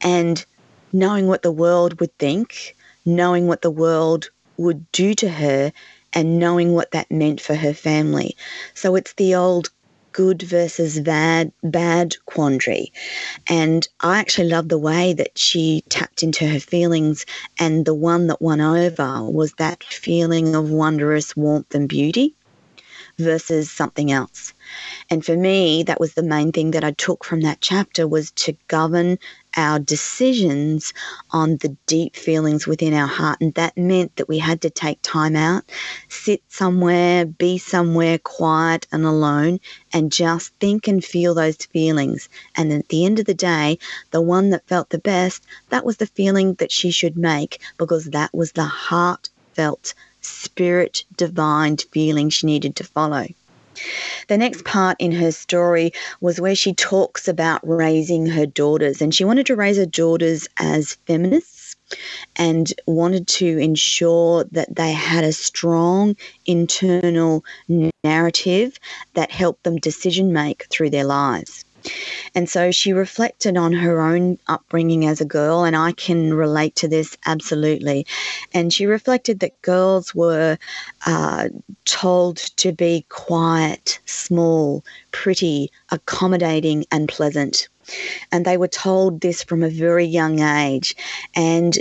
and 0.00 0.44
knowing 0.92 1.26
what 1.26 1.42
the 1.42 1.52
world 1.52 2.00
would 2.00 2.16
think, 2.18 2.76
knowing 3.04 3.46
what 3.46 3.62
the 3.62 3.70
world 3.70 4.30
would 4.56 4.90
do 4.92 5.14
to 5.14 5.28
her, 5.28 5.72
and 6.12 6.38
knowing 6.38 6.72
what 6.72 6.90
that 6.90 7.10
meant 7.10 7.40
for 7.40 7.54
her 7.54 7.72
family. 7.72 8.36
So 8.74 8.94
it's 8.96 9.14
the 9.14 9.34
old 9.34 9.70
good 10.12 10.42
versus 10.42 11.00
bad, 11.00 11.52
bad 11.62 12.14
quandary. 12.26 12.92
And 13.46 13.86
I 14.00 14.18
actually 14.18 14.48
love 14.48 14.68
the 14.68 14.78
way 14.78 15.12
that 15.14 15.38
she 15.38 15.82
tapped 15.88 16.22
into 16.22 16.46
her 16.46 16.60
feelings, 16.60 17.26
and 17.58 17.84
the 17.84 17.94
one 17.94 18.26
that 18.28 18.42
won 18.42 18.60
over 18.60 19.22
was 19.22 19.52
that 19.54 19.82
feeling 19.84 20.54
of 20.54 20.70
wondrous 20.70 21.36
warmth 21.36 21.74
and 21.74 21.88
beauty 21.88 22.34
versus 23.18 23.70
something 23.70 24.12
else. 24.12 24.54
And 25.10 25.24
for 25.24 25.36
me, 25.36 25.82
that 25.84 26.00
was 26.00 26.14
the 26.14 26.22
main 26.22 26.52
thing 26.52 26.70
that 26.72 26.84
I 26.84 26.92
took 26.92 27.24
from 27.24 27.42
that 27.42 27.60
chapter 27.60 28.06
was 28.08 28.30
to 28.32 28.56
govern 28.68 29.18
our 29.56 29.78
decisions 29.78 30.94
on 31.30 31.58
the 31.58 31.76
deep 31.86 32.16
feelings 32.16 32.66
within 32.66 32.94
our 32.94 33.06
heart. 33.06 33.40
And 33.40 33.52
that 33.54 33.76
meant 33.76 34.16
that 34.16 34.28
we 34.28 34.38
had 34.38 34.62
to 34.62 34.70
take 34.70 34.98
time 35.02 35.36
out, 35.36 35.64
sit 36.08 36.42
somewhere, 36.48 37.26
be 37.26 37.58
somewhere 37.58 38.18
quiet 38.18 38.86
and 38.92 39.04
alone, 39.04 39.60
and 39.92 40.10
just 40.10 40.54
think 40.60 40.88
and 40.88 41.04
feel 41.04 41.34
those 41.34 41.56
feelings. 41.56 42.28
And 42.56 42.72
at 42.72 42.88
the 42.88 43.04
end 43.04 43.18
of 43.18 43.26
the 43.26 43.34
day, 43.34 43.78
the 44.10 44.22
one 44.22 44.50
that 44.50 44.66
felt 44.66 44.90
the 44.90 44.98
best, 44.98 45.44
that 45.68 45.84
was 45.84 45.98
the 45.98 46.06
feeling 46.06 46.54
that 46.54 46.72
she 46.72 46.90
should 46.90 47.16
make 47.16 47.60
because 47.76 48.06
that 48.06 48.32
was 48.32 48.52
the 48.52 48.64
heartfelt, 48.64 49.94
spirit 50.22 51.04
divined 51.16 51.84
feeling 51.92 52.30
she 52.30 52.46
needed 52.46 52.76
to 52.76 52.84
follow. 52.84 53.26
The 54.28 54.38
next 54.38 54.64
part 54.64 54.96
in 54.98 55.12
her 55.12 55.32
story 55.32 55.92
was 56.20 56.40
where 56.40 56.54
she 56.54 56.74
talks 56.74 57.28
about 57.28 57.60
raising 57.66 58.26
her 58.26 58.46
daughters, 58.46 59.00
and 59.02 59.14
she 59.14 59.24
wanted 59.24 59.46
to 59.46 59.56
raise 59.56 59.76
her 59.78 59.86
daughters 59.86 60.48
as 60.58 60.98
feminists 61.06 61.76
and 62.36 62.72
wanted 62.86 63.26
to 63.28 63.58
ensure 63.58 64.44
that 64.52 64.74
they 64.76 64.92
had 64.92 65.24
a 65.24 65.32
strong 65.32 66.16
internal 66.46 67.44
narrative 68.04 68.78
that 69.14 69.30
helped 69.30 69.64
them 69.64 69.76
decision 69.76 70.32
make 70.32 70.66
through 70.70 70.90
their 70.90 71.04
lives. 71.04 71.64
And 72.34 72.48
so 72.48 72.70
she 72.70 72.92
reflected 72.92 73.56
on 73.56 73.72
her 73.72 74.00
own 74.00 74.38
upbringing 74.46 75.06
as 75.06 75.20
a 75.20 75.26
girl, 75.26 75.64
and 75.64 75.76
I 75.76 75.92
can 75.92 76.34
relate 76.34 76.76
to 76.76 76.88
this 76.88 77.16
absolutely. 77.26 78.06
And 78.52 78.72
she 78.72 78.86
reflected 78.86 79.40
that 79.40 79.60
girls 79.62 80.14
were 80.14 80.58
uh, 81.06 81.48
told 81.84 82.36
to 82.36 82.72
be 82.72 83.04
quiet, 83.08 84.00
small, 84.06 84.84
pretty, 85.10 85.70
accommodating, 85.90 86.84
and 86.90 87.08
pleasant. 87.08 87.68
And 88.30 88.44
they 88.44 88.56
were 88.56 88.68
told 88.68 89.20
this 89.20 89.42
from 89.42 89.62
a 89.62 89.68
very 89.68 90.06
young 90.06 90.40
age. 90.40 90.96
And 91.34 91.76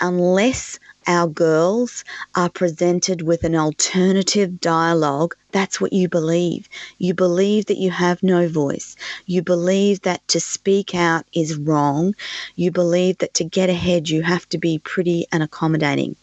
unless 0.00 0.78
our 1.10 1.26
girls 1.26 2.04
are 2.36 2.48
presented 2.48 3.22
with 3.22 3.42
an 3.42 3.56
alternative 3.56 4.60
dialogue, 4.60 5.34
that's 5.50 5.80
what 5.80 5.92
you 5.92 6.08
believe. 6.08 6.68
You 6.98 7.14
believe 7.14 7.66
that 7.66 7.78
you 7.78 7.90
have 7.90 8.22
no 8.22 8.48
voice. 8.48 8.94
You 9.26 9.42
believe 9.42 10.02
that 10.02 10.26
to 10.28 10.38
speak 10.38 10.94
out 10.94 11.26
is 11.32 11.56
wrong. 11.56 12.14
You 12.54 12.70
believe 12.70 13.18
that 13.18 13.34
to 13.34 13.44
get 13.44 13.68
ahead, 13.68 14.08
you 14.08 14.22
have 14.22 14.48
to 14.50 14.58
be 14.58 14.78
pretty 14.78 15.26
and 15.32 15.42
accommodating. 15.42 16.14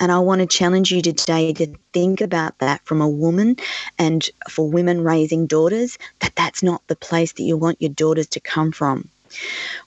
And 0.00 0.10
I 0.10 0.18
want 0.20 0.40
to 0.40 0.46
challenge 0.46 0.90
you 0.90 1.02
today 1.02 1.52
to 1.52 1.66
think 1.92 2.22
about 2.22 2.58
that 2.60 2.80
from 2.86 3.02
a 3.02 3.08
woman 3.08 3.56
and 3.98 4.26
for 4.48 4.70
women 4.70 5.04
raising 5.04 5.46
daughters, 5.46 5.98
that 6.20 6.34
that's 6.34 6.62
not 6.62 6.82
the 6.86 6.96
place 6.96 7.34
that 7.34 7.42
you 7.42 7.58
want 7.58 7.82
your 7.82 7.92
daughters 7.92 8.28
to 8.28 8.40
come 8.40 8.72
from. 8.72 9.10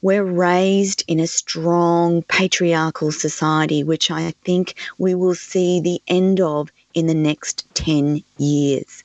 We're 0.02 0.24
raised 0.24 1.04
in 1.08 1.20
a 1.20 1.28
strong 1.28 2.24
patriarchal 2.24 3.12
society, 3.12 3.84
which 3.84 4.12
I 4.12 4.34
think 4.44 4.76
we 4.98 5.16
will 5.16 5.36
see 5.36 5.80
the 5.80 6.02
end 6.08 6.40
of 6.40 6.70
in 6.94 7.08
the 7.08 7.14
next 7.14 7.66
10 7.76 8.24
years. 8.38 9.04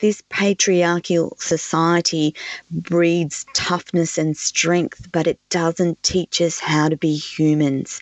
This 0.00 0.22
patriarchal 0.28 1.36
society 1.40 2.34
breeds 2.70 3.44
toughness 3.52 4.16
and 4.16 4.36
strength, 4.36 5.10
but 5.12 5.26
it 5.26 5.40
doesn't 5.50 6.02
teach 6.02 6.40
us 6.40 6.60
how 6.60 6.88
to 6.88 6.96
be 6.96 7.16
humans. 7.16 8.00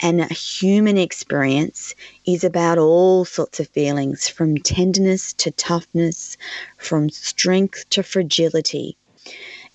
And 0.00 0.20
a 0.20 0.32
human 0.32 0.96
experience 0.96 1.94
is 2.24 2.44
about 2.44 2.78
all 2.78 3.24
sorts 3.24 3.60
of 3.60 3.68
feelings 3.68 4.26
from 4.26 4.56
tenderness 4.56 5.32
to 5.34 5.50
toughness, 5.50 6.36
from 6.78 7.10
strength 7.10 7.88
to 7.90 8.02
fragility 8.02 8.96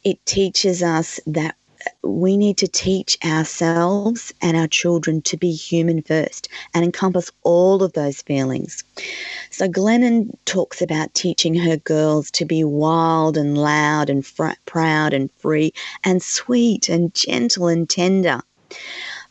it 0.04 0.26
teaches 0.26 0.82
us 0.84 1.20
that 1.28 1.56
we 2.04 2.38
need 2.38 2.58
to 2.58 2.68
teach 2.68 3.18
ourselves 3.26 4.34
and 4.42 4.58
our 4.58 4.68
children 4.68 5.22
to 5.22 5.38
be 5.38 5.52
human 5.52 6.02
first 6.02 6.50
and 6.74 6.84
encompass 6.84 7.32
all 7.44 7.84
of 7.84 7.94
those 7.94 8.22
feelings. 8.22 8.84
So, 9.50 9.68
Glennon 9.68 10.36
talks 10.46 10.82
about 10.82 11.14
teaching 11.14 11.56
her 11.56 11.78
girls 11.78 12.32
to 12.32 12.46
be 12.46 12.64
wild 12.64 13.38
and 13.38 13.58
loud 13.58 14.10
and 14.10 14.26
fr- 14.26 14.60
proud 14.66 15.14
and 15.14 15.32
free 15.38 15.74
and 16.04 16.22
sweet 16.22 16.90
and 16.90 17.14
gentle 17.14 17.68
and 17.68 17.90
tender, 17.90 18.42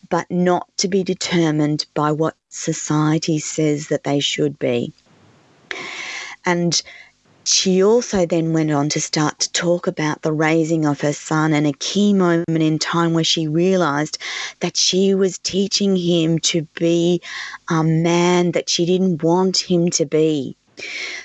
but 0.08 0.30
not 0.30 0.68
to 0.78 0.88
be 0.88 1.02
determined 1.04 1.86
by 1.94 2.12
what 2.12 2.34
society 2.48 3.38
says 3.38 3.88
that 3.88 4.04
they 4.04 4.20
should 4.20 4.58
be. 4.58 4.92
And 6.44 6.80
she 7.48 7.82
also 7.82 8.26
then 8.26 8.52
went 8.52 8.70
on 8.70 8.88
to 8.90 9.00
start 9.00 9.38
to 9.38 9.52
talk 9.52 9.86
about 9.86 10.22
the 10.22 10.32
raising 10.32 10.84
of 10.84 11.00
her 11.00 11.12
son 11.12 11.52
and 11.52 11.66
a 11.66 11.72
key 11.72 12.12
moment 12.12 12.62
in 12.62 12.78
time 12.78 13.14
where 13.14 13.24
she 13.24 13.48
realized 13.48 14.18
that 14.60 14.76
she 14.76 15.14
was 15.14 15.38
teaching 15.38 15.96
him 15.96 16.38
to 16.38 16.62
be 16.74 17.22
a 17.68 17.82
man 17.82 18.52
that 18.52 18.68
she 18.68 18.84
didn't 18.84 19.22
want 19.22 19.56
him 19.58 19.90
to 19.90 20.04
be. 20.04 20.56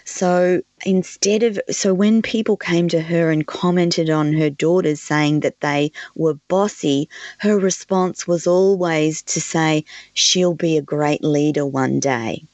So 0.03 0.62
instead 0.86 1.43
of, 1.43 1.59
so 1.69 1.93
when 1.93 2.21
people 2.21 2.57
came 2.57 2.88
to 2.89 3.01
her 3.01 3.29
and 3.29 3.45
commented 3.45 4.09
on 4.09 4.33
her 4.33 4.49
daughters 4.49 5.01
saying 5.01 5.41
that 5.41 5.59
they 5.59 5.91
were 6.15 6.36
bossy, 6.47 7.09
her 7.39 7.59
response 7.59 8.27
was 8.27 8.47
always 8.47 9.21
to 9.23 9.41
say, 9.41 9.86
she'll 10.13 10.55
be 10.55 10.77
a 10.77 10.81
great 10.81 11.23
leader 11.23 11.65
one 11.65 11.99
day. 11.99 12.45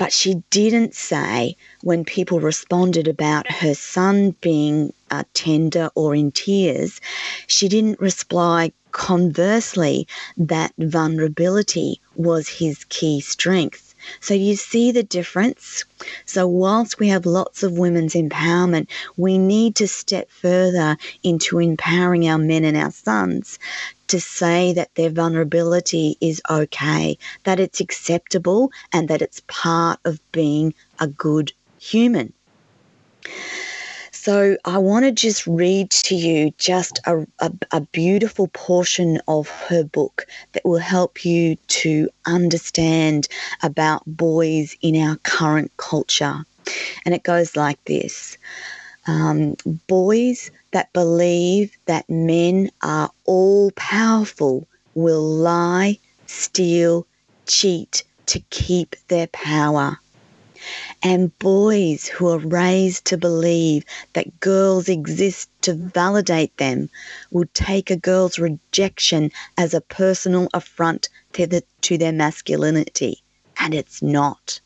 But 0.00 0.14
she 0.14 0.42
didn't 0.50 0.94
say 0.96 1.56
when 1.82 2.06
people 2.06 2.40
responded 2.40 3.06
about 3.06 3.52
her 3.52 3.74
son 3.74 4.34
being 4.40 4.94
uh, 5.10 5.24
tender 5.34 5.90
or 5.94 6.14
in 6.16 6.32
tears, 6.32 7.02
she 7.46 7.68
didn't 7.68 8.00
reply 8.00 8.72
conversely 8.92 10.08
that 10.38 10.72
vulnerability 10.78 12.00
was 12.16 12.48
his 12.48 12.84
key 12.84 13.20
strength. 13.20 13.89
So 14.20 14.34
you 14.34 14.56
see 14.56 14.92
the 14.92 15.02
difference? 15.02 15.84
So 16.24 16.46
whilst 16.46 16.98
we 16.98 17.08
have 17.08 17.26
lots 17.26 17.62
of 17.62 17.78
women's 17.78 18.14
empowerment, 18.14 18.88
we 19.16 19.38
need 19.38 19.76
to 19.76 19.88
step 19.88 20.30
further 20.30 20.96
into 21.22 21.58
empowering 21.58 22.28
our 22.28 22.38
men 22.38 22.64
and 22.64 22.76
our 22.76 22.90
sons 22.90 23.58
to 24.08 24.20
say 24.20 24.72
that 24.72 24.94
their 24.94 25.10
vulnerability 25.10 26.16
is 26.20 26.42
okay, 26.50 27.16
that 27.44 27.60
it's 27.60 27.80
acceptable, 27.80 28.72
and 28.92 29.08
that 29.08 29.22
it's 29.22 29.42
part 29.46 30.00
of 30.04 30.20
being 30.32 30.74
a 30.98 31.06
good 31.06 31.52
human. 31.78 32.32
So, 34.22 34.58
I 34.66 34.76
want 34.76 35.06
to 35.06 35.12
just 35.12 35.46
read 35.46 35.90
to 35.92 36.14
you 36.14 36.50
just 36.58 37.00
a, 37.06 37.26
a, 37.38 37.50
a, 37.72 37.80
beautiful 37.80 38.48
portion 38.48 39.18
of 39.26 39.48
her 39.48 39.82
book 39.82 40.26
that 40.52 40.62
will 40.62 40.76
help 40.76 41.24
you 41.24 41.56
to 41.56 42.10
understand 42.26 43.28
about 43.62 44.02
boys 44.06 44.76
in 44.82 44.94
our 45.00 45.16
current 45.22 45.74
culture. 45.78 46.44
And 47.06 47.14
it 47.14 47.22
goes 47.22 47.56
like 47.56 47.82
this 47.86 48.36
um, 49.06 49.56
Boys 49.86 50.50
that 50.72 50.92
believe 50.92 51.74
that 51.86 52.04
men 52.10 52.70
are 52.82 53.10
all 53.24 53.70
powerful 53.70 54.68
will 54.94 55.24
lie, 55.24 55.98
steal, 56.26 57.06
cheat 57.46 58.04
to 58.26 58.38
keep 58.50 58.96
their 59.08 59.28
power. 59.28 59.98
And 61.02 61.36
boys 61.38 62.06
who 62.06 62.28
are 62.28 62.38
raised 62.38 63.04
to 63.06 63.16
believe 63.16 63.84
that 64.12 64.40
girls 64.40 64.88
exist 64.88 65.48
to 65.62 65.74
validate 65.74 66.56
them 66.56 66.90
will 67.30 67.46
take 67.54 67.90
a 67.90 67.96
girl's 67.96 68.38
rejection 68.38 69.30
as 69.56 69.74
a 69.74 69.80
personal 69.80 70.48
affront 70.54 71.08
to, 71.32 71.46
the, 71.46 71.62
to 71.82 71.98
their 71.98 72.12
masculinity. 72.12 73.22
And 73.58 73.74
it's 73.74 74.02
not 74.02 74.60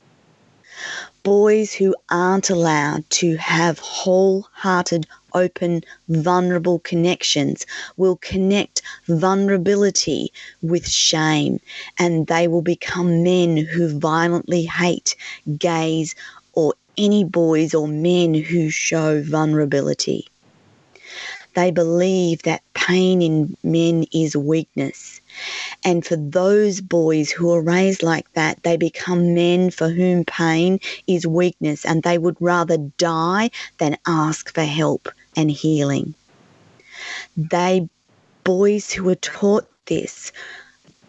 boys 1.24 1.72
who 1.72 1.95
aren't 2.11 2.51
allowed 2.51 3.09
to 3.09 3.36
have 3.36 3.78
wholehearted, 3.78 5.07
open, 5.35 5.82
vulnerable 6.09 6.78
connections 6.80 7.66
will 7.97 8.16
connect 8.16 8.82
vulnerability 9.09 10.32
with 10.62 10.89
shame 10.89 11.61
and 11.99 12.26
they 12.28 12.49
will 12.49 12.62
become 12.62 13.22
men 13.24 13.57
who 13.57 13.99
violently 13.99 14.64
hate 14.64 15.16
gays 15.59 16.14
or 16.55 16.74
any 16.99 17.24
boys 17.24 17.74
or 17.74 17.89
men 17.89 18.35
who 18.35 18.70
show 18.70 19.22
vulnerability. 19.22 20.26
They 21.55 21.70
believe 21.70 22.43
that 22.43 22.62
pain 22.74 23.22
in 23.22 23.57
men 23.64 24.07
is 24.12 24.37
weakness 24.37 25.14
And 25.85 26.05
for 26.05 26.16
those 26.16 26.80
boys 26.80 27.30
who 27.30 27.51
are 27.53 27.62
raised 27.62 28.03
like 28.03 28.30
that, 28.35 28.62
they 28.64 28.76
become 28.76 29.35
men 29.35 29.70
for 29.70 29.89
whom 29.89 30.24
pain 30.24 30.78
is 31.07 31.26
weakness 31.26 31.87
and 31.87 32.03
they 32.03 32.18
would 32.18 32.37
rather 32.41 32.76
die 32.99 33.51
than 33.78 33.97
ask 34.07 34.55
for 34.55 34.62
help 34.64 35.09
and 35.37 35.51
healing. 35.51 36.14
They, 37.37 37.89
boys 38.45 38.93
who 38.93 39.09
are 39.09 39.16
taught 39.16 39.68
this, 39.87 40.32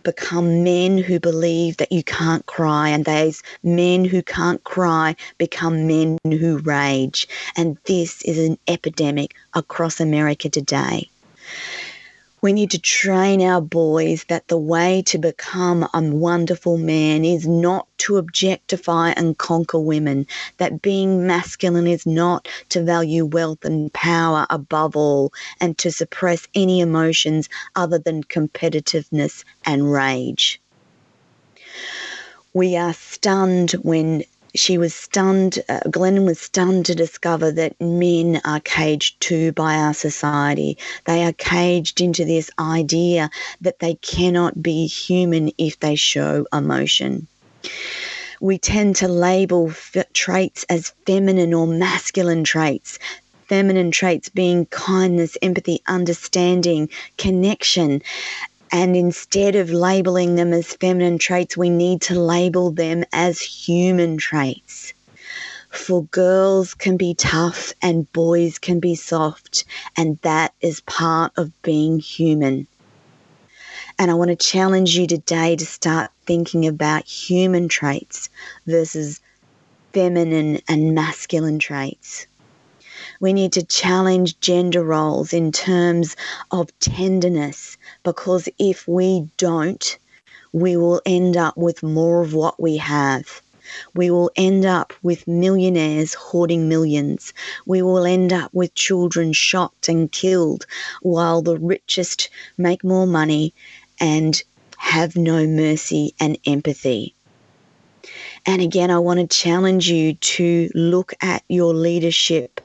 become 0.04 0.64
men 0.64 0.98
who 0.98 1.20
believe 1.20 1.78
that 1.78 1.92
you 1.92 2.04
can't 2.04 2.46
cry, 2.46 2.90
and 2.90 3.04
those 3.04 3.42
men 3.64 4.06
who 4.06 4.22
can't 4.22 4.64
cry 4.64 5.16
become 5.38 5.88
men 5.88 6.18
who 6.24 6.60
rage. 6.60 7.28
And 7.58 7.78
this 7.86 8.22
is 8.22 8.38
an 8.38 8.58
epidemic 8.68 9.36
across 9.54 10.00
America 10.00 10.50
today. 10.50 11.10
We 12.46 12.54
need 12.54 12.70
to 12.72 12.80
train 12.80 13.42
our 13.42 13.60
boys 13.60 14.26
that 14.26 14.50
the 14.50 14.58
way 14.60 15.02
to 15.08 15.18
become 15.18 15.90
a 15.96 16.02
wonderful 16.04 16.78
man 16.78 17.26
is 17.26 17.48
not 17.48 17.88
to 17.98 18.18
objectify 18.18 19.14
and 19.18 19.36
conquer 19.36 19.80
women, 19.80 20.28
that 20.58 20.84
being 20.84 21.26
masculine 21.26 21.88
is 21.88 22.06
not 22.06 22.48
to 22.70 22.84
value 22.84 23.26
wealth 23.26 23.66
and 23.66 23.92
power 23.94 24.46
above 24.52 24.96
all, 24.96 25.34
and 25.60 25.76
to 25.80 25.92
suppress 25.92 26.48
any 26.54 26.82
emotions 26.82 27.50
other 27.76 27.98
than 27.98 28.24
competitiveness 28.24 29.44
and 29.66 29.92
rage. 29.92 30.62
We 32.54 32.78
are 32.78 32.94
stunned 32.94 33.72
when 33.82 34.24
she 34.56 34.78
was 34.78 34.94
stunned, 34.94 35.60
uh, 35.70 35.82
Glennon 35.88 36.26
was 36.26 36.40
stunned 36.40 36.86
to 36.88 36.96
discover 36.96 37.52
that 37.52 37.80
men 37.80 38.42
are 38.46 38.60
caged 38.62 39.20
too 39.22 39.52
by 39.52 39.76
our 39.76 39.94
society. 39.94 40.78
They 41.06 41.24
are 41.26 41.34
caged 41.34 42.02
into 42.02 42.26
this 42.26 42.50
idea 42.60 43.30
that 43.62 43.80
they 43.80 43.96
cannot 43.96 44.62
be 44.62 44.88
human 44.88 45.52
if 45.58 45.80
they 45.80 45.96
show 45.96 46.46
emotion. 46.54 47.28
We 48.42 48.58
tend 48.58 48.98
to 48.98 49.08
label 49.08 49.70
f- 49.70 50.12
traits 50.14 50.66
as 50.70 50.94
feminine 51.06 51.54
or 51.54 51.68
masculine 51.68 52.44
traits. 52.44 53.00
Feminine 53.48 53.92
traits 53.92 54.30
being 54.30 54.66
kindness, 54.68 55.38
empathy, 55.42 55.82
understanding, 55.88 56.90
connection. 57.18 58.02
And 58.78 58.94
instead 58.94 59.56
of 59.56 59.70
labeling 59.70 60.36
them 60.36 60.52
as 60.52 60.74
feminine 60.74 61.18
traits, 61.18 61.56
we 61.56 61.70
need 61.70 62.02
to 62.02 62.20
label 62.20 62.72
them 62.72 63.06
as 63.14 63.40
human 63.40 64.18
traits. 64.18 64.92
For 65.72 66.04
girls 66.04 66.74
can 66.74 66.98
be 66.98 67.14
tough 67.14 67.72
and 67.82 68.12
boys 68.12 68.60
can 68.60 68.82
be 68.82 68.96
soft, 68.96 69.64
and 69.96 70.20
that 70.24 70.54
is 70.60 70.82
part 70.82 71.32
of 71.38 71.54
being 71.62 72.00
human. 72.00 72.68
And 73.98 74.12
I 74.12 74.14
want 74.14 74.32
to 74.32 74.36
challenge 74.36 74.98
you 74.98 75.08
today 75.08 75.56
to 75.56 75.66
start 75.66 76.12
thinking 76.26 76.68
about 76.68 77.06
human 77.06 77.70
traits 77.70 78.28
versus 78.68 79.22
feminine 79.94 80.60
and 80.68 80.94
masculine 80.94 81.60
traits. 81.60 82.28
We 83.22 83.32
need 83.32 83.54
to 83.54 83.64
challenge 83.64 84.38
gender 84.42 84.84
roles 84.84 85.32
in 85.32 85.54
terms 85.54 86.18
of 86.52 86.78
tenderness 86.80 87.75
because 88.06 88.48
if 88.60 88.88
we 88.88 89.28
don't, 89.36 89.98
we 90.54 90.78
will 90.78 91.02
end 91.06 91.36
up 91.36 91.58
with 91.58 91.84
more 91.84 92.22
of 92.22 92.34
what 92.34 92.62
we 92.62 92.78
have. 92.78 93.42
We 93.96 94.12
will 94.12 94.30
end 94.36 94.64
up 94.64 94.94
with 95.02 95.28
millionaires 95.28 96.14
hoarding 96.14 96.70
millions. 96.70 97.34
We 97.66 97.82
will 97.82 98.06
end 98.06 98.32
up 98.32 98.54
with 98.54 98.76
children 98.76 99.34
shot 99.34 99.74
and 99.90 100.10
killed 100.12 100.68
while 101.02 101.42
the 101.42 101.58
richest 101.58 102.30
make 102.58 102.84
more 102.84 103.08
money 103.08 103.54
and 104.00 104.42
have 104.78 105.16
no 105.16 105.48
mercy 105.48 106.14
and 106.20 106.38
empathy. 106.46 107.16
And 108.46 108.62
again, 108.62 108.92
I 108.92 109.00
want 109.00 109.20
to 109.20 109.38
challenge 109.38 109.90
you 109.90 110.14
to 110.14 110.70
look 110.76 111.14
at 111.22 111.44
your 111.50 111.74
leadership 111.74 112.62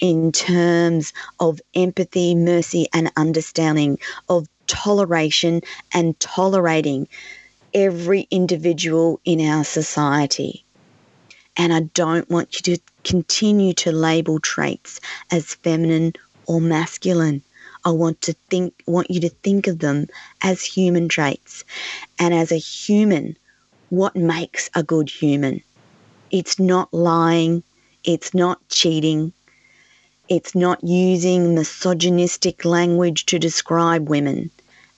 in 0.00 0.32
terms 0.32 1.12
of 1.38 1.60
empathy, 1.74 2.34
mercy, 2.34 2.86
and 2.94 3.12
understanding, 3.16 3.98
of 4.30 4.48
toleration 4.70 5.60
and 5.92 6.18
tolerating 6.20 7.08
every 7.74 8.28
individual 8.30 9.20
in 9.24 9.40
our 9.40 9.64
society. 9.64 10.64
And 11.56 11.72
I 11.72 11.80
don't 11.80 12.30
want 12.30 12.54
you 12.54 12.76
to 12.76 12.82
continue 13.02 13.74
to 13.74 13.90
label 13.90 14.38
traits 14.38 15.00
as 15.32 15.54
feminine 15.56 16.12
or 16.46 16.60
masculine. 16.60 17.42
I 17.84 17.90
want 17.90 18.20
to 18.22 18.34
think 18.48 18.74
want 18.86 19.10
you 19.10 19.20
to 19.20 19.28
think 19.28 19.66
of 19.66 19.80
them 19.80 20.06
as 20.42 20.62
human 20.62 21.08
traits. 21.08 21.64
And 22.18 22.32
as 22.32 22.52
a 22.52 22.56
human, 22.56 23.36
what 23.88 24.14
makes 24.14 24.70
a 24.74 24.82
good 24.82 25.10
human? 25.10 25.62
It's 26.30 26.60
not 26.60 26.94
lying, 26.94 27.64
it's 28.04 28.32
not 28.34 28.60
cheating, 28.68 29.32
it's 30.30 30.54
not 30.54 30.84
using 30.84 31.56
misogynistic 31.56 32.64
language 32.64 33.26
to 33.26 33.38
describe 33.40 34.08
women, 34.08 34.48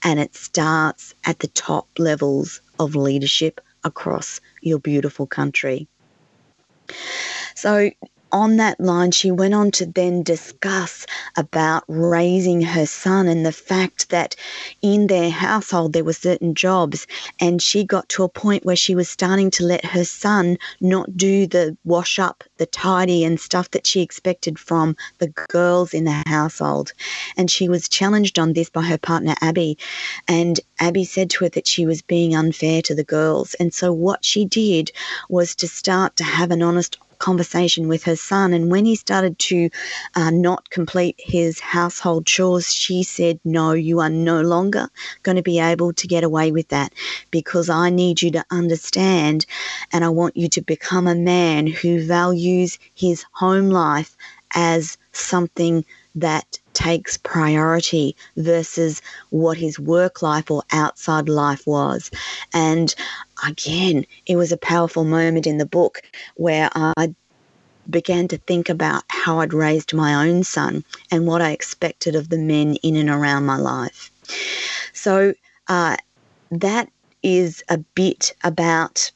and 0.04 0.18
it 0.18 0.34
starts 0.34 1.14
at 1.24 1.38
the 1.38 1.48
top 1.48 1.88
levels 1.98 2.60
of 2.78 2.94
leadership 2.94 3.60
across 3.84 4.40
your 4.62 4.78
beautiful 4.78 5.26
country. 5.26 5.88
So, 7.54 7.90
on 8.32 8.56
that 8.56 8.80
line, 8.80 9.10
she 9.10 9.30
went 9.30 9.54
on 9.54 9.70
to 9.72 9.86
then 9.86 10.22
discuss 10.22 11.06
about 11.36 11.84
raising 11.86 12.62
her 12.62 12.86
son 12.86 13.28
and 13.28 13.44
the 13.44 13.52
fact 13.52 14.08
that 14.08 14.34
in 14.80 15.06
their 15.06 15.30
household 15.30 15.92
there 15.92 16.04
were 16.04 16.12
certain 16.12 16.54
jobs. 16.54 17.06
And 17.38 17.60
she 17.60 17.84
got 17.84 18.08
to 18.10 18.24
a 18.24 18.28
point 18.28 18.64
where 18.64 18.76
she 18.76 18.94
was 18.94 19.08
starting 19.08 19.50
to 19.52 19.64
let 19.64 19.84
her 19.84 20.04
son 20.04 20.56
not 20.80 21.16
do 21.16 21.46
the 21.46 21.76
wash 21.84 22.18
up, 22.18 22.42
the 22.56 22.66
tidy, 22.66 23.24
and 23.24 23.38
stuff 23.38 23.70
that 23.72 23.86
she 23.86 24.00
expected 24.00 24.58
from 24.58 24.96
the 25.18 25.28
girls 25.48 25.92
in 25.94 26.04
the 26.04 26.22
household. 26.26 26.92
And 27.36 27.50
she 27.50 27.68
was 27.68 27.88
challenged 27.88 28.38
on 28.38 28.54
this 28.54 28.70
by 28.70 28.82
her 28.82 28.98
partner, 28.98 29.34
Abby. 29.40 29.78
And 30.26 30.58
Abby 30.80 31.04
said 31.04 31.30
to 31.30 31.44
her 31.44 31.50
that 31.50 31.66
she 31.66 31.86
was 31.86 32.02
being 32.02 32.34
unfair 32.34 32.82
to 32.82 32.94
the 32.94 33.04
girls. 33.04 33.54
And 33.54 33.72
so 33.74 33.92
what 33.92 34.24
she 34.24 34.44
did 34.44 34.90
was 35.28 35.54
to 35.56 35.68
start 35.68 36.16
to 36.16 36.24
have 36.24 36.50
an 36.50 36.62
honest 36.62 36.98
conversation 37.22 37.88
with 37.88 38.02
her 38.02 38.16
son. 38.16 38.52
And 38.52 38.70
when 38.70 38.84
he 38.84 38.96
started 38.96 39.38
to 39.38 39.70
uh, 40.16 40.30
not 40.30 40.68
complete 40.70 41.14
his 41.18 41.60
household 41.60 42.26
chores, 42.26 42.74
she 42.74 43.04
said, 43.04 43.38
No, 43.44 43.72
you 43.72 44.00
are 44.00 44.10
no 44.10 44.42
longer 44.42 44.88
going 45.22 45.36
to 45.36 45.42
be 45.42 45.60
able 45.60 45.92
to 45.94 46.06
get 46.08 46.24
away 46.24 46.50
with 46.50 46.68
that 46.68 46.92
because 47.30 47.70
I 47.70 47.90
need 47.90 48.20
you 48.20 48.32
to 48.32 48.44
understand 48.50 49.46
and 49.92 50.04
I 50.04 50.08
want 50.08 50.36
you 50.36 50.48
to 50.48 50.62
become 50.62 51.06
a 51.06 51.14
man 51.14 51.68
who 51.68 52.04
values 52.04 52.78
his 52.94 53.24
home 53.32 53.70
life 53.70 54.16
as 54.54 54.98
something 55.12 55.84
that 56.16 56.58
takes 56.74 57.16
priority 57.16 58.16
versus 58.36 59.02
what 59.30 59.56
his 59.56 59.78
work 59.78 60.22
life 60.22 60.50
or 60.50 60.62
outside 60.72 61.28
life 61.28 61.66
was. 61.66 62.10
And 62.52 62.94
again, 63.46 64.06
it 64.26 64.36
was 64.36 64.52
a 64.52 64.56
powerful 64.56 65.04
moment 65.04 65.46
in 65.46 65.58
the 65.58 65.66
book 65.66 66.02
where 66.36 66.70
I 66.74 67.14
began 67.90 68.28
to 68.28 68.38
think 68.38 68.68
about 68.68 69.02
how 69.08 69.40
I'd 69.40 69.52
raised 69.52 69.92
my 69.94 70.26
own 70.26 70.44
son 70.44 70.84
and 71.10 71.26
what 71.26 71.42
I 71.42 71.50
expected 71.50 72.14
of 72.14 72.28
the 72.28 72.38
men 72.38 72.76
in 72.76 72.96
and 72.96 73.10
around 73.10 73.44
my 73.44 73.56
life. 73.56 74.10
So 74.92 75.34
uh, 75.68 75.96
that 76.50 76.90
is 77.22 77.62
a 77.68 77.78
bit 77.78 78.34
about 78.44 79.10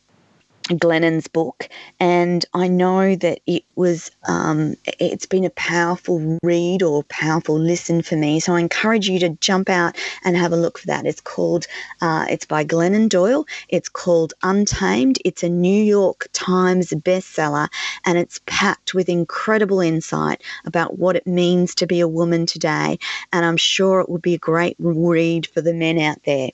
Glennon's 0.69 1.29
book, 1.29 1.69
and 2.01 2.45
I 2.53 2.69
know 2.69 3.15
that 3.15 3.41
it 3.47 3.65
was 3.77 4.11
um, 4.29 4.75
it's 4.87 5.27
been 5.27 5.45
a 5.45 5.51
powerful 5.51 6.39
read 6.43 6.83
or 6.83 7.05
powerful 7.05 7.59
listen 7.59 8.03
for 8.03 8.17
me. 8.17 8.41
So 8.41 8.55
I 8.55 8.61
encourage 8.61 9.09
you 9.09 9.19
to 9.21 9.31
jump 9.41 9.69
out 9.69 9.97
and 10.25 10.37
have 10.37 10.53
a 10.53 10.57
look 10.57 10.79
for 10.79 10.89
that. 10.89 11.07
It's 11.07 11.21
called 11.21 11.67
uh, 12.01 12.27
it's 12.29 12.47
by 12.47 12.65
Glennon 12.65 13.09
Doyle. 13.09 13.47
It's 13.69 13.89
called 13.89 14.35
Untamed. 14.43 15.19
It's 15.25 15.43
a 15.43 15.49
New 15.49 15.83
York 15.85 16.29
Times 16.33 16.91
bestseller, 16.91 17.69
and 18.05 18.19
it's 18.19 18.41
packed 18.47 18.95
with 18.95 19.09
incredible 19.09 19.81
insight 19.81 20.43
about 20.65 20.99
what 20.99 21.17
it 21.17 21.27
means 21.27 21.75
to 21.77 21.87
be 21.87 22.01
a 22.01 22.09
woman 22.09 22.47
today. 22.47 22.99
And 23.33 23.45
I'm 23.45 23.57
sure 23.57 24.01
it 24.01 24.09
would 24.09 24.23
be 24.23 24.35
a 24.35 24.39
great 24.39 24.77
read 24.79 25.47
for 25.47 25.61
the 25.61 25.75
men 25.75 25.99
out 25.99 26.23
there. 26.25 26.51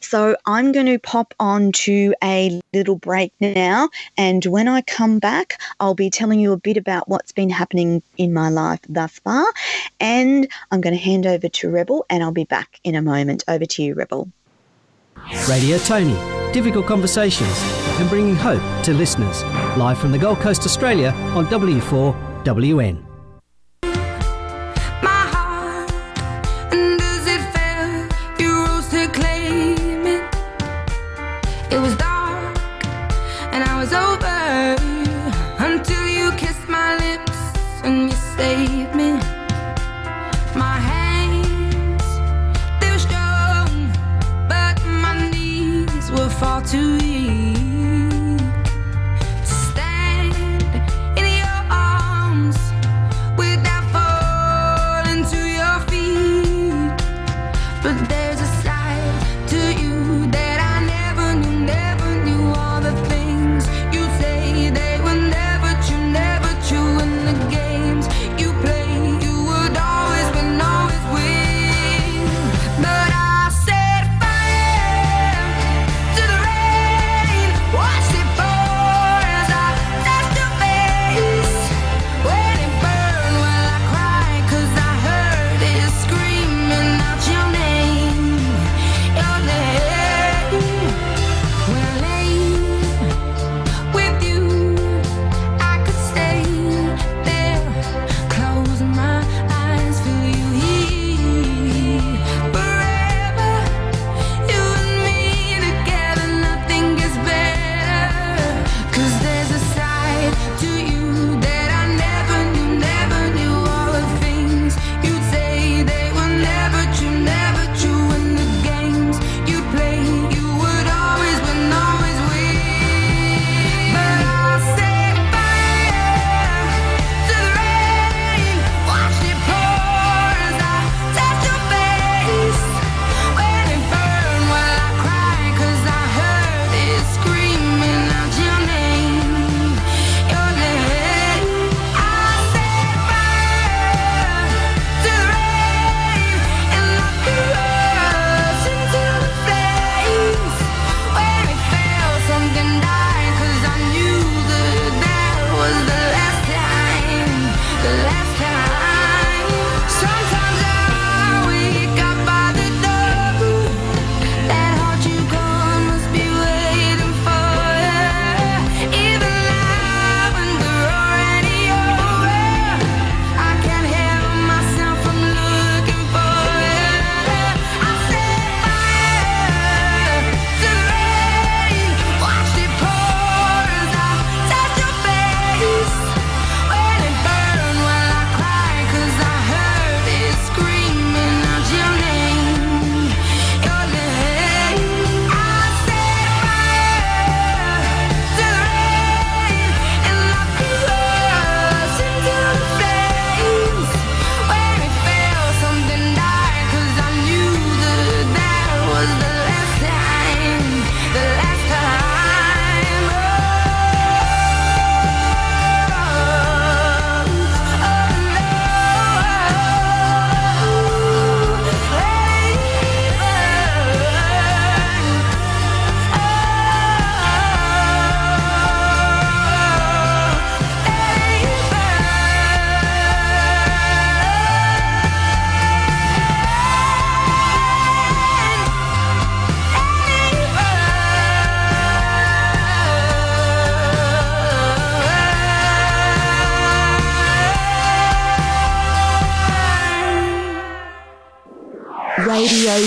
So 0.00 0.36
I'm 0.46 0.72
going 0.72 0.86
to 0.86 0.98
pop 0.98 1.34
on 1.40 1.72
to 1.72 2.14
a 2.22 2.60
little 2.72 2.96
break 2.96 3.32
now. 3.40 3.88
And 4.16 4.44
when 4.46 4.68
I 4.68 4.82
come 4.82 5.18
back, 5.18 5.60
I'll 5.80 5.94
be 5.94 6.10
telling 6.10 6.40
you 6.40 6.52
a 6.52 6.56
bit 6.56 6.76
about 6.76 7.08
what's 7.08 7.32
been 7.32 7.50
happening 7.50 8.02
in 8.16 8.32
my 8.32 8.48
life 8.48 8.80
thus 8.88 9.18
far. 9.20 9.46
And 10.00 10.48
I'm 10.70 10.80
going 10.80 10.94
to 10.94 11.02
hand 11.02 11.26
over 11.26 11.48
to 11.48 11.70
Rebel, 11.70 12.06
and 12.10 12.22
I'll 12.22 12.32
be 12.32 12.44
back 12.44 12.80
in 12.84 12.94
a 12.94 13.02
moment. 13.02 13.44
Over 13.48 13.64
to 13.64 13.82
you, 13.82 13.94
Rebel. 13.94 14.30
Radio 15.48 15.78
Tony, 15.78 16.16
difficult 16.52 16.86
conversations 16.86 17.56
and 17.98 18.08
bringing 18.08 18.36
hope 18.36 18.62
to 18.84 18.92
listeners. 18.92 19.42
Live 19.76 19.98
from 19.98 20.12
the 20.12 20.18
Gold 20.18 20.38
Coast, 20.38 20.64
Australia 20.64 21.10
on 21.34 21.46
W4WN. 21.46 23.05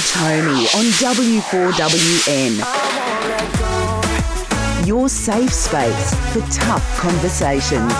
Tony 0.08 0.66
on 0.76 0.86
W4WN. 1.02 2.58
Your 4.88 5.10
safe 5.10 5.52
space 5.52 6.14
for 6.32 6.39
tough 6.52 6.97
conversations. 6.97 7.93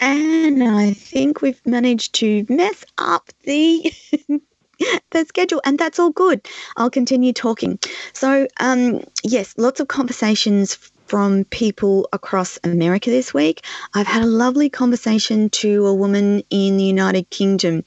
And 0.00 0.62
I 0.64 0.92
think 0.92 1.42
we've 1.42 1.64
managed 1.66 2.14
to 2.16 2.44
mess 2.48 2.84
up 2.98 3.30
the 3.44 3.92
the 5.10 5.24
schedule, 5.26 5.60
and 5.64 5.78
that's 5.78 5.98
all 5.98 6.10
good. 6.10 6.46
I'll 6.76 6.90
continue 6.90 7.32
talking. 7.32 7.78
So, 8.12 8.46
um, 8.60 9.04
yes, 9.22 9.54
lots 9.56 9.80
of 9.80 9.88
conversations 9.88 10.90
from 11.06 11.44
people 11.44 12.08
across 12.12 12.58
America 12.64 13.10
this 13.10 13.32
week. 13.32 13.64
I've 13.94 14.06
had 14.06 14.22
a 14.22 14.26
lovely 14.26 14.68
conversation 14.68 15.50
to 15.50 15.86
a 15.86 15.94
woman 15.94 16.42
in 16.50 16.76
the 16.76 16.84
United 16.84 17.30
Kingdom 17.30 17.84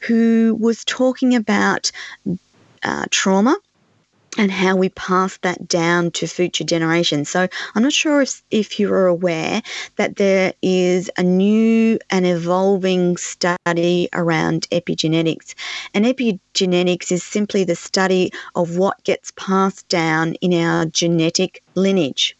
who 0.00 0.56
was 0.60 0.84
talking 0.84 1.34
about 1.34 1.92
uh, 2.82 3.06
trauma 3.10 3.56
and 4.38 4.50
how 4.50 4.76
we 4.76 4.88
pass 4.88 5.36
that 5.38 5.68
down 5.68 6.10
to 6.10 6.26
future 6.26 6.64
generations. 6.64 7.28
So 7.28 7.48
I'm 7.74 7.82
not 7.82 7.92
sure 7.92 8.22
if, 8.22 8.42
if 8.50 8.80
you're 8.80 9.06
aware 9.06 9.60
that 9.96 10.16
there 10.16 10.54
is 10.62 11.10
a 11.18 11.22
new 11.22 11.98
and 12.08 12.26
evolving 12.26 13.16
study 13.18 14.08
around 14.14 14.68
epigenetics. 14.70 15.54
And 15.92 16.06
epigenetics 16.06 17.12
is 17.12 17.22
simply 17.22 17.64
the 17.64 17.76
study 17.76 18.32
of 18.54 18.78
what 18.78 19.04
gets 19.04 19.32
passed 19.32 19.86
down 19.88 20.34
in 20.36 20.54
our 20.54 20.86
genetic 20.86 21.62
lineage. 21.74 22.36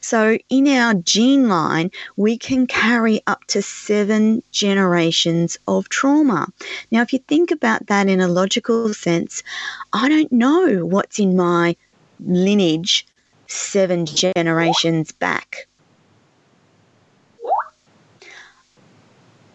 So, 0.00 0.38
in 0.50 0.68
our 0.68 0.94
gene 0.94 1.48
line, 1.48 1.90
we 2.16 2.36
can 2.38 2.66
carry 2.66 3.20
up 3.26 3.44
to 3.48 3.62
seven 3.62 4.42
generations 4.52 5.58
of 5.66 5.88
trauma. 5.88 6.48
Now, 6.90 7.02
if 7.02 7.12
you 7.12 7.20
think 7.20 7.50
about 7.50 7.86
that 7.86 8.08
in 8.08 8.20
a 8.20 8.28
logical 8.28 8.92
sense, 8.94 9.42
I 9.92 10.08
don't 10.08 10.32
know 10.32 10.84
what's 10.84 11.18
in 11.18 11.36
my 11.36 11.76
lineage 12.20 13.06
seven 13.46 14.06
generations 14.06 15.12
back. 15.12 15.66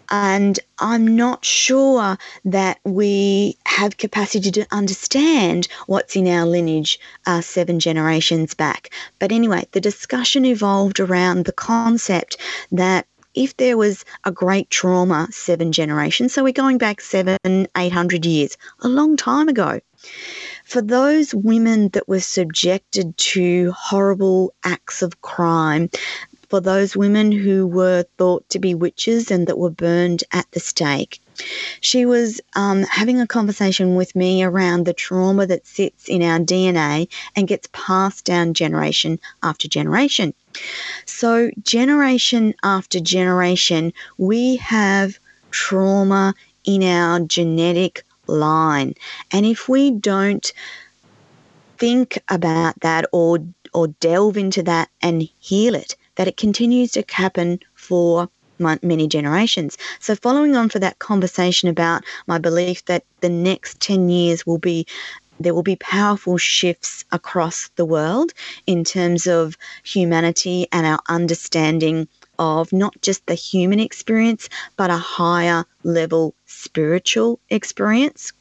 And 0.09 0.59
I'm 0.79 1.15
not 1.15 1.45
sure 1.45 2.17
that 2.45 2.79
we 2.83 3.57
have 3.65 3.97
capacity 3.97 4.51
to 4.51 4.67
understand 4.71 5.67
what's 5.87 6.15
in 6.15 6.27
our 6.27 6.45
lineage 6.45 6.99
uh, 7.25 7.41
seven 7.41 7.79
generations 7.79 8.53
back. 8.53 8.89
But 9.19 9.31
anyway, 9.31 9.67
the 9.71 9.81
discussion 9.81 10.45
evolved 10.45 10.99
around 10.99 11.45
the 11.45 11.53
concept 11.53 12.37
that 12.71 13.05
if 13.35 13.55
there 13.57 13.77
was 13.77 14.03
a 14.25 14.31
great 14.31 14.69
trauma 14.69 15.27
seven 15.31 15.71
generations, 15.71 16.33
so 16.33 16.43
we're 16.43 16.51
going 16.51 16.77
back 16.77 16.99
seven, 16.99 17.67
eight 17.77 17.91
hundred 17.91 18.25
years, 18.25 18.57
a 18.81 18.89
long 18.89 19.15
time 19.15 19.47
ago, 19.47 19.79
for 20.65 20.81
those 20.81 21.33
women 21.33 21.89
that 21.89 22.07
were 22.07 22.19
subjected 22.19 23.15
to 23.17 23.71
horrible 23.71 24.53
acts 24.63 25.01
of 25.01 25.21
crime, 25.21 25.89
for 26.49 26.59
those 26.59 26.95
women 26.95 27.31
who 27.31 27.67
were 27.67 28.05
thought 28.17 28.49
to 28.49 28.59
be 28.59 28.73
witches 28.73 29.31
and 29.31 29.47
that 29.47 29.57
were 29.57 29.69
burned 29.69 30.23
at 30.31 30.45
the 30.51 30.59
stake. 30.59 31.21
She 31.79 32.05
was 32.05 32.41
um, 32.55 32.83
having 32.83 33.21
a 33.21 33.27
conversation 33.27 33.95
with 33.95 34.15
me 34.15 34.43
around 34.43 34.85
the 34.85 34.93
trauma 34.93 35.45
that 35.47 35.65
sits 35.65 36.09
in 36.09 36.21
our 36.21 36.39
DNA 36.39 37.07
and 37.35 37.47
gets 37.47 37.69
passed 37.71 38.25
down 38.25 38.53
generation 38.53 39.19
after 39.41 39.67
generation. 39.67 40.33
So, 41.05 41.51
generation 41.63 42.55
after 42.63 42.99
generation, 42.99 43.93
we 44.17 44.57
have 44.57 45.19
trauma 45.51 46.33
in 46.65 46.83
our 46.83 47.21
genetic 47.21 48.03
line. 48.27 48.95
And 49.31 49.45
if 49.45 49.69
we 49.69 49.91
don't 49.91 50.51
think 51.77 52.21
about 52.27 52.79
that 52.81 53.05
or 53.11 53.39
or 53.73 53.87
delve 53.87 54.35
into 54.35 54.63
that 54.63 54.89
and 55.01 55.29
heal 55.39 55.75
it, 55.75 55.95
that 56.19 56.27
it 56.27 56.35
continues 56.35 56.91
to 56.91 57.03
happen 57.07 57.57
for 57.75 58.27
many 58.59 59.07
generations. 59.07 59.77
So, 60.01 60.15
following 60.15 60.53
on 60.53 60.67
for 60.67 60.77
that 60.79 60.99
conversation 60.99 61.69
about 61.69 62.03
my 62.27 62.37
belief 62.37 62.83
that 62.85 63.05
the 63.21 63.29
next 63.29 63.79
10 63.79 64.09
years 64.09 64.45
will 64.45 64.57
be 64.57 64.85
there 65.39 65.53
will 65.53 65.63
be 65.63 65.77
powerful 65.77 66.37
shifts 66.37 67.05
across 67.13 67.69
the 67.77 67.85
world 67.85 68.33
in 68.67 68.83
terms 68.83 69.27
of 69.27 69.57
humanity 69.85 70.67
and 70.73 70.85
our 70.85 70.99
understanding 71.07 72.05
of 72.37 72.73
not 72.73 73.01
just 73.01 73.25
the 73.25 73.35
human 73.35 73.79
experience, 73.79 74.49
but 74.75 74.89
a 74.89 74.97
higher 74.97 75.63
level 75.83 76.35
spiritual 76.45 77.39
experience. 77.49 78.33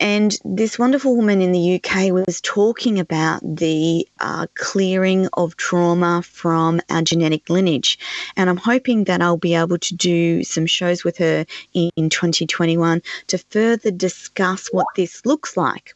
And 0.00 0.36
this 0.44 0.78
wonderful 0.78 1.16
woman 1.16 1.42
in 1.42 1.52
the 1.52 1.74
UK 1.74 2.12
was 2.12 2.40
talking 2.40 2.98
about 3.00 3.40
the 3.42 4.06
uh, 4.20 4.46
clearing 4.54 5.28
of 5.32 5.56
trauma 5.56 6.22
from 6.22 6.80
our 6.88 7.02
genetic 7.02 7.50
lineage. 7.50 7.98
And 8.36 8.48
I'm 8.48 8.56
hoping 8.56 9.04
that 9.04 9.20
I'll 9.20 9.36
be 9.36 9.54
able 9.54 9.78
to 9.78 9.94
do 9.94 10.44
some 10.44 10.66
shows 10.66 11.04
with 11.04 11.18
her 11.18 11.44
in, 11.74 11.90
in 11.96 12.10
2021 12.10 13.02
to 13.28 13.38
further 13.38 13.90
discuss 13.90 14.68
what 14.68 14.86
this 14.94 15.26
looks 15.26 15.56
like. 15.56 15.94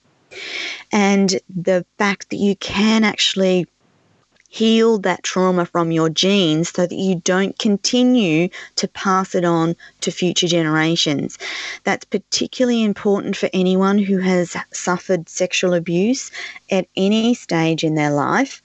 And 0.91 1.39
the 1.55 1.85
fact 1.99 2.31
that 2.31 2.37
you 2.37 2.57
can 2.57 3.05
actually 3.05 3.67
heal 4.53 4.99
that 4.99 5.23
trauma 5.23 5.65
from 5.65 5.91
your 5.91 6.11
genes 6.11 6.69
so 6.69 6.87
that 6.87 6.95
you 6.95 7.15
don't 7.15 7.59
continue 7.59 8.51
to 8.77 8.87
pass 8.87 9.35
it 9.35 9.47
on 9.47 9.75
to 10.03 10.11
future 10.11 10.47
generations. 10.47 11.39
That's 11.85 12.05
particularly 12.05 12.85
important 12.85 13.35
for 13.35 13.49
anyone 13.55 13.97
who 13.97 14.19
has 14.19 14.55
suffered 14.71 15.27
sexual 15.27 15.73
abuse 15.73 16.31
at 16.71 16.87
any 16.99 17.33
stage 17.33 17.83
in 17.83 17.95
their 17.95 18.11
life 18.11 18.61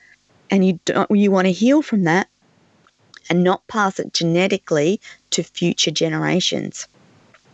and 0.49 0.67
you 0.67 0.77
don't, 0.83 1.09
you 1.09 1.31
want 1.31 1.47
to 1.47 1.53
heal 1.53 1.81
from 1.81 2.03
that 2.03 2.27
and 3.29 3.41
not 3.41 3.65
pass 3.69 3.97
it 3.97 4.13
genetically 4.13 4.99
to 5.29 5.41
future 5.41 5.91
generations. 5.91 6.85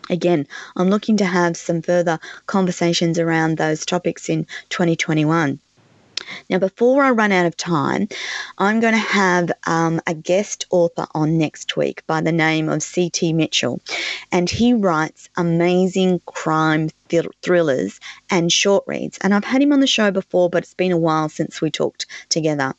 Again, 0.09 0.47
I'm 0.75 0.89
looking 0.89 1.17
to 1.17 1.25
have 1.25 1.55
some 1.55 1.84
further 1.84 2.19
conversations 2.47 3.19
around 3.19 3.57
those 3.57 3.86
topics 3.86 4.27
in 4.27 4.47
2021. 4.69 5.59
Now, 6.49 6.59
before 6.59 7.03
I 7.03 7.11
run 7.11 7.32
out 7.32 7.45
of 7.45 7.57
time, 7.57 8.07
I'm 8.57 8.80
going 8.80 8.93
to 8.93 8.99
have 8.99 9.51
um, 9.65 10.01
a 10.07 10.13
guest 10.13 10.65
author 10.71 11.07
on 11.13 11.38
next 11.38 11.78
week 11.78 12.05
by 12.07 12.21
the 12.21 12.32
name 12.32 12.69
of 12.69 12.84
C.T. 12.84 13.34
Mitchell, 13.34 13.82
and 14.32 14.49
he 14.49 14.74
writes 14.74 15.30
amazing 15.38 16.21
crime 16.26 16.89
thr- 17.09 17.30
thrillers 17.41 17.99
and 18.30 18.51
short 18.51 18.84
reads. 18.88 19.17
And 19.19 19.34
I've 19.34 19.43
had 19.43 19.61
him 19.61 19.74
on 19.74 19.80
the 19.80 19.88
show 19.88 20.11
before, 20.11 20.49
but 20.49 20.63
it's 20.63 20.74
been 20.74 20.91
a 20.91 20.97
while 20.97 21.30
since 21.30 21.61
we 21.61 21.71
talked 21.71 22.05
together. 22.30 22.74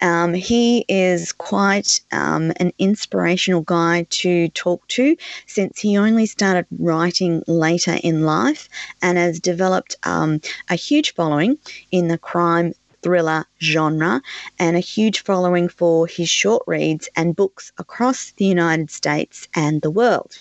Um, 0.00 0.34
he 0.34 0.84
is 0.88 1.32
quite 1.32 2.00
um, 2.12 2.52
an 2.56 2.72
inspirational 2.78 3.62
guy 3.62 4.06
to 4.10 4.48
talk 4.48 4.86
to 4.88 5.16
since 5.46 5.80
he 5.80 5.96
only 5.96 6.26
started 6.26 6.66
writing 6.78 7.42
later 7.46 7.98
in 8.02 8.22
life 8.22 8.68
and 9.02 9.18
has 9.18 9.40
developed 9.40 9.96
um, 10.04 10.40
a 10.68 10.74
huge 10.74 11.14
following 11.14 11.58
in 11.90 12.08
the 12.08 12.18
crime 12.18 12.74
thriller 13.02 13.44
genre 13.60 14.20
and 14.58 14.76
a 14.76 14.80
huge 14.80 15.22
following 15.22 15.68
for 15.68 16.06
his 16.06 16.28
short 16.28 16.62
reads 16.66 17.08
and 17.16 17.36
books 17.36 17.72
across 17.78 18.32
the 18.32 18.44
United 18.44 18.90
States 18.90 19.48
and 19.54 19.82
the 19.82 19.90
world. 19.90 20.38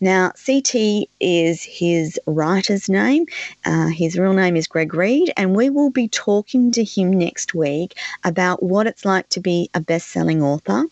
Now, 0.00 0.32
CT 0.44 1.08
is 1.20 1.62
his 1.62 2.20
writer's 2.26 2.88
name. 2.88 3.26
Uh, 3.64 3.88
his 3.88 4.18
real 4.18 4.32
name 4.32 4.56
is 4.56 4.66
Greg 4.66 4.94
Reed, 4.94 5.32
and 5.36 5.56
we 5.56 5.70
will 5.70 5.90
be 5.90 6.08
talking 6.08 6.70
to 6.72 6.84
him 6.84 7.10
next 7.10 7.54
week 7.54 7.96
about 8.24 8.62
what 8.62 8.86
it's 8.86 9.04
like 9.04 9.28
to 9.30 9.40
be 9.40 9.70
a 9.74 9.80
best 9.80 10.08
selling 10.08 10.42
author, 10.42 10.84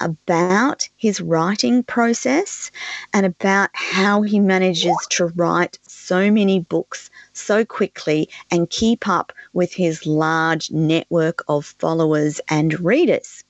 about 0.00 0.88
his 0.96 1.20
writing 1.20 1.82
process, 1.82 2.70
and 3.12 3.26
about 3.26 3.70
how 3.72 4.22
he 4.22 4.40
manages 4.40 4.96
to 5.10 5.26
write 5.36 5.78
so 5.86 6.30
many 6.30 6.60
books 6.60 7.10
so 7.32 7.64
quickly 7.64 8.28
and 8.50 8.70
keep 8.70 9.08
up 9.08 9.32
with 9.52 9.72
his 9.72 10.06
large 10.06 10.70
network 10.70 11.44
of 11.48 11.66
followers 11.78 12.40
and 12.48 12.78
readers. 12.80 13.44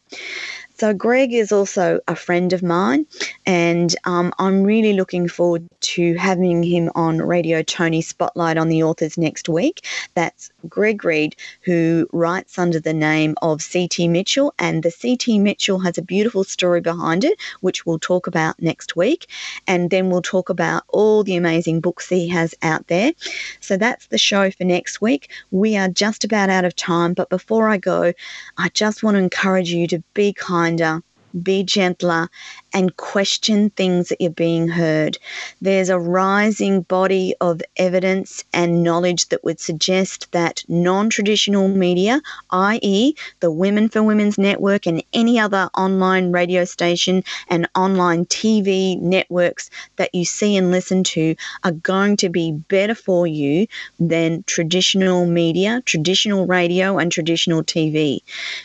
So, 0.79 0.95
Greg 0.95 1.33
is 1.33 1.51
also 1.51 1.99
a 2.07 2.14
friend 2.14 2.53
of 2.53 2.62
mine, 2.62 3.05
and 3.45 3.97
um, 4.05 4.33
I'm 4.39 4.62
really 4.62 4.93
looking 4.93 5.26
forward 5.26 5.66
to 5.81 6.14
having 6.14 6.62
him 6.62 6.93
on 6.95 7.18
Radio 7.18 7.64
Tony 7.64 8.01
Spotlight 8.01 8.57
on 8.57 8.68
the 8.68 8.85
Authors 8.85 9.18
next 9.18 9.49
week. 9.49 9.85
That's 10.14 10.53
Greg 10.68 11.05
Reed, 11.05 11.35
who 11.62 12.09
writes 12.12 12.61
under 12.61 12.79
the 12.79 12.95
name 12.95 13.35
of 13.43 13.61
C.T. 13.61 14.07
Mitchell, 14.07 14.55
and 14.61 14.85
the 14.85 14.93
C.T. 14.93 15.41
Mitchell 15.41 15.81
has 15.81 15.99
a 15.99 16.03
beautiful 16.03 16.45
story 16.45 16.81
behind 16.81 17.24
it, 17.24 17.41
which 17.61 17.85
we'll 17.85 17.99
talk 17.99 18.29
about 18.29 18.62
next 18.62 18.95
week. 18.95 19.26
And 19.66 19.91
then 19.91 20.11
we'll 20.11 20.22
talk 20.22 20.49
about 20.49 20.85
all 20.87 21.24
the 21.24 21.35
amazing 21.35 21.81
books 21.81 22.09
he 22.09 22.29
has 22.29 22.55
out 22.62 22.87
there. 22.87 23.14
So, 23.59 23.76
that's 23.76 24.07
the 24.07 24.18
show 24.18 24.53
for 24.53 24.62
next 24.62 25.01
week. 25.01 25.29
We 25.51 25.76
are 25.76 25.89
just 25.89 26.22
about 26.22 26.51
out 26.51 26.64
of 26.64 26.76
time, 26.76 27.14
but 27.14 27.31
before 27.31 27.68
I 27.68 27.79
go, 27.79 28.12
I 28.57 28.68
just 28.68 29.03
want 29.03 29.16
to 29.16 29.18
encourage 29.18 29.70
you 29.70 29.89
to 29.89 30.01
be 30.14 30.33
kind 30.33 30.68
kinder, 30.69 31.01
be 31.43 31.62
gentler, 31.64 32.29
and 32.73 32.97
question 32.97 33.71
things 33.71 34.09
that 34.09 34.21
you're 34.21 34.31
being 34.31 34.69
heard. 34.69 35.19
There's 35.61 35.89
a 35.89 35.99
rising 35.99 36.83
body 36.83 37.35
of 37.41 37.62
evidence 37.77 38.45
and 38.53 38.83
knowledge 38.83 39.29
that 39.29 39.45
would 39.45 39.61
suggest 39.61 40.31
that 40.33 40.64
non 40.69 41.11
traditional 41.11 41.69
media, 41.69 42.21
i.e., 42.51 43.14
the 43.41 43.51
Women 43.51 43.89
for 43.89 44.03
Women's 44.03 44.39
Network 44.39 44.87
and 44.87 45.03
any 45.12 45.39
other 45.39 45.71
online 45.77 46.33
radio 46.33 46.64
station 46.64 47.25
and 47.49 47.69
online 47.75 48.27
TV 48.27 49.01
networks 49.01 49.71
that 49.97 50.14
you 50.14 50.25
see 50.25 50.57
and 50.57 50.71
listen 50.71 51.05
to, 51.05 51.35
are 51.64 51.73
going 51.73 52.16
to 52.19 52.29
be 52.29 52.53
better 52.53 52.95
for 52.95 53.27
you 53.27 53.66
than 53.99 54.43
traditional 54.45 55.27
media, 55.27 55.83
traditional 55.85 56.47
radio, 56.47 56.99
and 56.99 57.11
traditional 57.11 57.62
TV. 57.62 58.21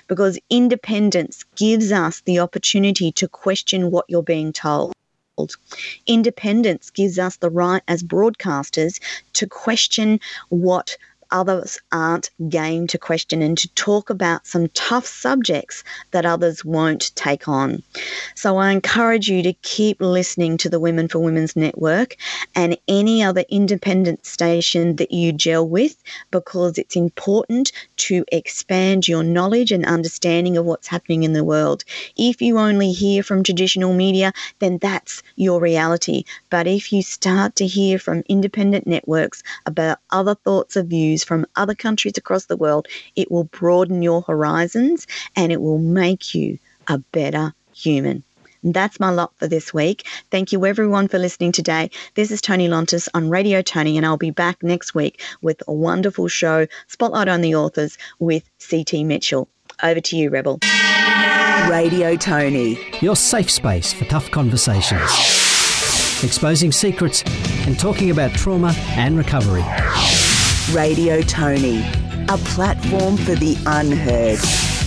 Because 0.07 0.39
independence 0.49 1.45
gives 1.55 1.91
us 1.91 2.21
the 2.21 2.39
opportunity 2.39 3.11
to 3.13 3.27
question 3.27 3.91
what 3.91 4.02
you're 4.07 4.23
being 4.23 4.53
told. 4.53 4.93
Independence 6.05 6.91
gives 6.91 7.17
us 7.17 7.37
the 7.37 7.49
right 7.49 7.81
as 7.87 8.03
broadcasters 8.03 8.99
to 9.33 9.47
question 9.47 10.19
what 10.49 10.95
others 11.33 11.79
aren't 11.91 12.29
game 12.47 12.87
to 12.87 12.97
question 12.97 13.41
and 13.41 13.57
to 13.57 13.67
talk 13.69 14.09
about 14.09 14.47
some 14.47 14.69
tough 14.69 15.05
subjects 15.05 15.83
that 16.11 16.25
others 16.25 16.63
won't 16.63 17.13
take 17.15 17.47
on. 17.49 17.83
So 18.35 18.57
I 18.57 18.71
encourage 18.71 19.27
you 19.27 19.43
to 19.43 19.53
keep 19.53 19.99
listening 19.99 20.57
to 20.59 20.69
the 20.69 20.79
Women 20.79 21.07
for 21.09 21.19
Women's 21.19 21.55
Network 21.55 22.15
and 22.55 22.77
any 22.87 23.23
other 23.23 23.43
independent 23.49 24.25
station 24.25 24.95
that 24.97 25.11
you 25.11 25.33
gel 25.33 25.67
with 25.67 25.97
because 26.31 26.77
it's 26.77 26.95
important 26.95 27.71
to 27.97 28.23
expand 28.31 29.07
your 29.07 29.23
knowledge 29.23 29.71
and 29.71 29.85
understanding 29.85 30.55
of 30.55 30.65
what's 30.65 30.87
happening 30.87 31.23
in 31.23 31.33
the 31.33 31.43
world. 31.43 31.83
If 32.15 32.41
you 32.41 32.59
only 32.59 32.91
hear 32.91 33.23
from 33.23 33.43
traditional 33.43 33.93
media, 33.93 34.33
then 34.59 34.77
that's 34.77 35.23
your 35.35 35.59
reality. 35.59 36.25
But 36.51 36.67
if 36.67 36.93
you 36.93 37.01
start 37.01 37.55
to 37.55 37.65
hear 37.65 37.97
from 37.97 38.23
independent 38.29 38.85
networks 38.85 39.41
about 39.65 39.97
other 40.11 40.35
thoughts 40.35 40.75
of 40.75 40.87
views 40.87 41.22
from 41.23 41.45
other 41.55 41.75
countries 41.75 42.17
across 42.17 42.45
the 42.45 42.57
world, 42.57 42.87
it 43.15 43.31
will 43.31 43.45
broaden 43.45 44.01
your 44.01 44.21
horizons 44.21 45.07
and 45.35 45.51
it 45.51 45.61
will 45.61 45.79
make 45.79 46.35
you 46.35 46.59
a 46.87 46.97
better 46.97 47.53
human. 47.73 48.23
That's 48.63 48.99
my 48.99 49.09
lot 49.09 49.33
for 49.37 49.47
this 49.47 49.73
week. 49.73 50.07
Thank 50.31 50.53
you 50.53 50.65
everyone 50.65 51.09
for 51.09 51.19
listening 51.19 51.51
today. 51.51 51.91
This 52.15 52.31
is 52.31 52.41
Tony 52.41 52.69
Lontis 52.69 53.09
on 53.13 53.29
Radio 53.29 53.61
Tony, 53.61 53.97
and 53.97 54.05
I'll 54.05 54.15
be 54.15 54.31
back 54.31 54.63
next 54.63 54.95
week 54.95 55.21
with 55.41 55.61
a 55.67 55.73
wonderful 55.73 56.29
show, 56.29 56.67
Spotlight 56.87 57.27
on 57.27 57.41
the 57.41 57.55
Authors 57.55 57.97
with 58.19 58.49
CT 58.69 59.05
Mitchell. 59.05 59.49
Over 59.81 59.99
to 59.99 60.15
you, 60.15 60.29
Rebel. 60.29 60.59
Radio 61.69 62.15
Tony. 62.15 62.79
Your 63.01 63.17
safe 63.17 63.51
space 63.51 63.91
for 63.91 64.05
tough 64.05 64.31
conversations. 64.31 65.01
Exposing 66.23 66.71
secrets 66.71 67.23
and 67.67 67.77
talking 67.77 68.11
about 68.11 68.31
trauma 68.31 68.73
and 68.95 69.17
recovery. 69.17 69.63
Radio 70.71 71.21
Tony. 71.21 71.81
A 72.29 72.37
platform 72.37 73.17
for 73.17 73.35
the 73.35 73.55
unheard. 73.67 74.39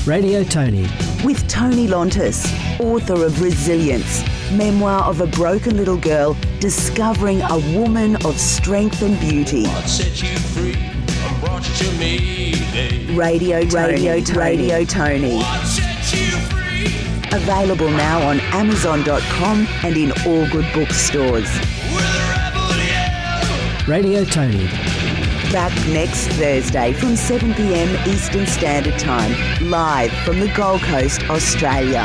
Radio 0.06 0.42
Tony. 0.42 0.88
With 1.22 1.46
Tony 1.48 1.86
Lontis, 1.86 2.44
author 2.80 3.24
of 3.24 3.40
Resilience, 3.40 4.24
memoir 4.50 5.04
of 5.04 5.20
a 5.20 5.26
broken 5.28 5.76
little 5.76 5.98
girl 5.98 6.36
discovering 6.58 7.40
a 7.42 7.58
woman 7.78 8.16
of 8.24 8.40
strength 8.40 9.02
and 9.02 9.20
beauty. 9.20 9.64
What 9.66 9.88
set 9.88 10.22
you 10.22 10.36
free 10.38 10.74
and 10.74 11.40
brought 11.40 11.68
you 11.68 11.74
to 11.86 11.98
me. 11.98 13.14
Radio 13.14 13.60
Tony. 13.64 13.92
Radio 13.92 14.20
Tony. 14.20 14.38
Radio 14.38 14.84
Tony. 14.84 15.36
What 15.36 15.66
set 15.66 16.12
you 16.12 16.36
free? 16.48 17.36
Available 17.36 17.90
now 17.90 18.26
on 18.26 18.40
Amazon.com 18.40 19.68
and 19.84 19.96
in 19.96 20.10
all 20.26 20.48
good 20.48 20.66
bookstores. 20.74 21.52
With 21.92 22.04
a 22.04 22.26
rebel 22.32 22.76
yell. 22.76 23.86
Radio 23.86 24.24
Tony. 24.24 24.95
Back 25.56 25.88
next 25.88 26.26
Thursday 26.32 26.92
from 26.92 27.14
7pm 27.14 28.06
Eastern 28.06 28.46
Standard 28.46 28.98
Time, 28.98 29.32
live 29.62 30.12
from 30.12 30.38
the 30.38 30.48
Gold 30.48 30.82
Coast, 30.82 31.22
Australia. 31.30 32.04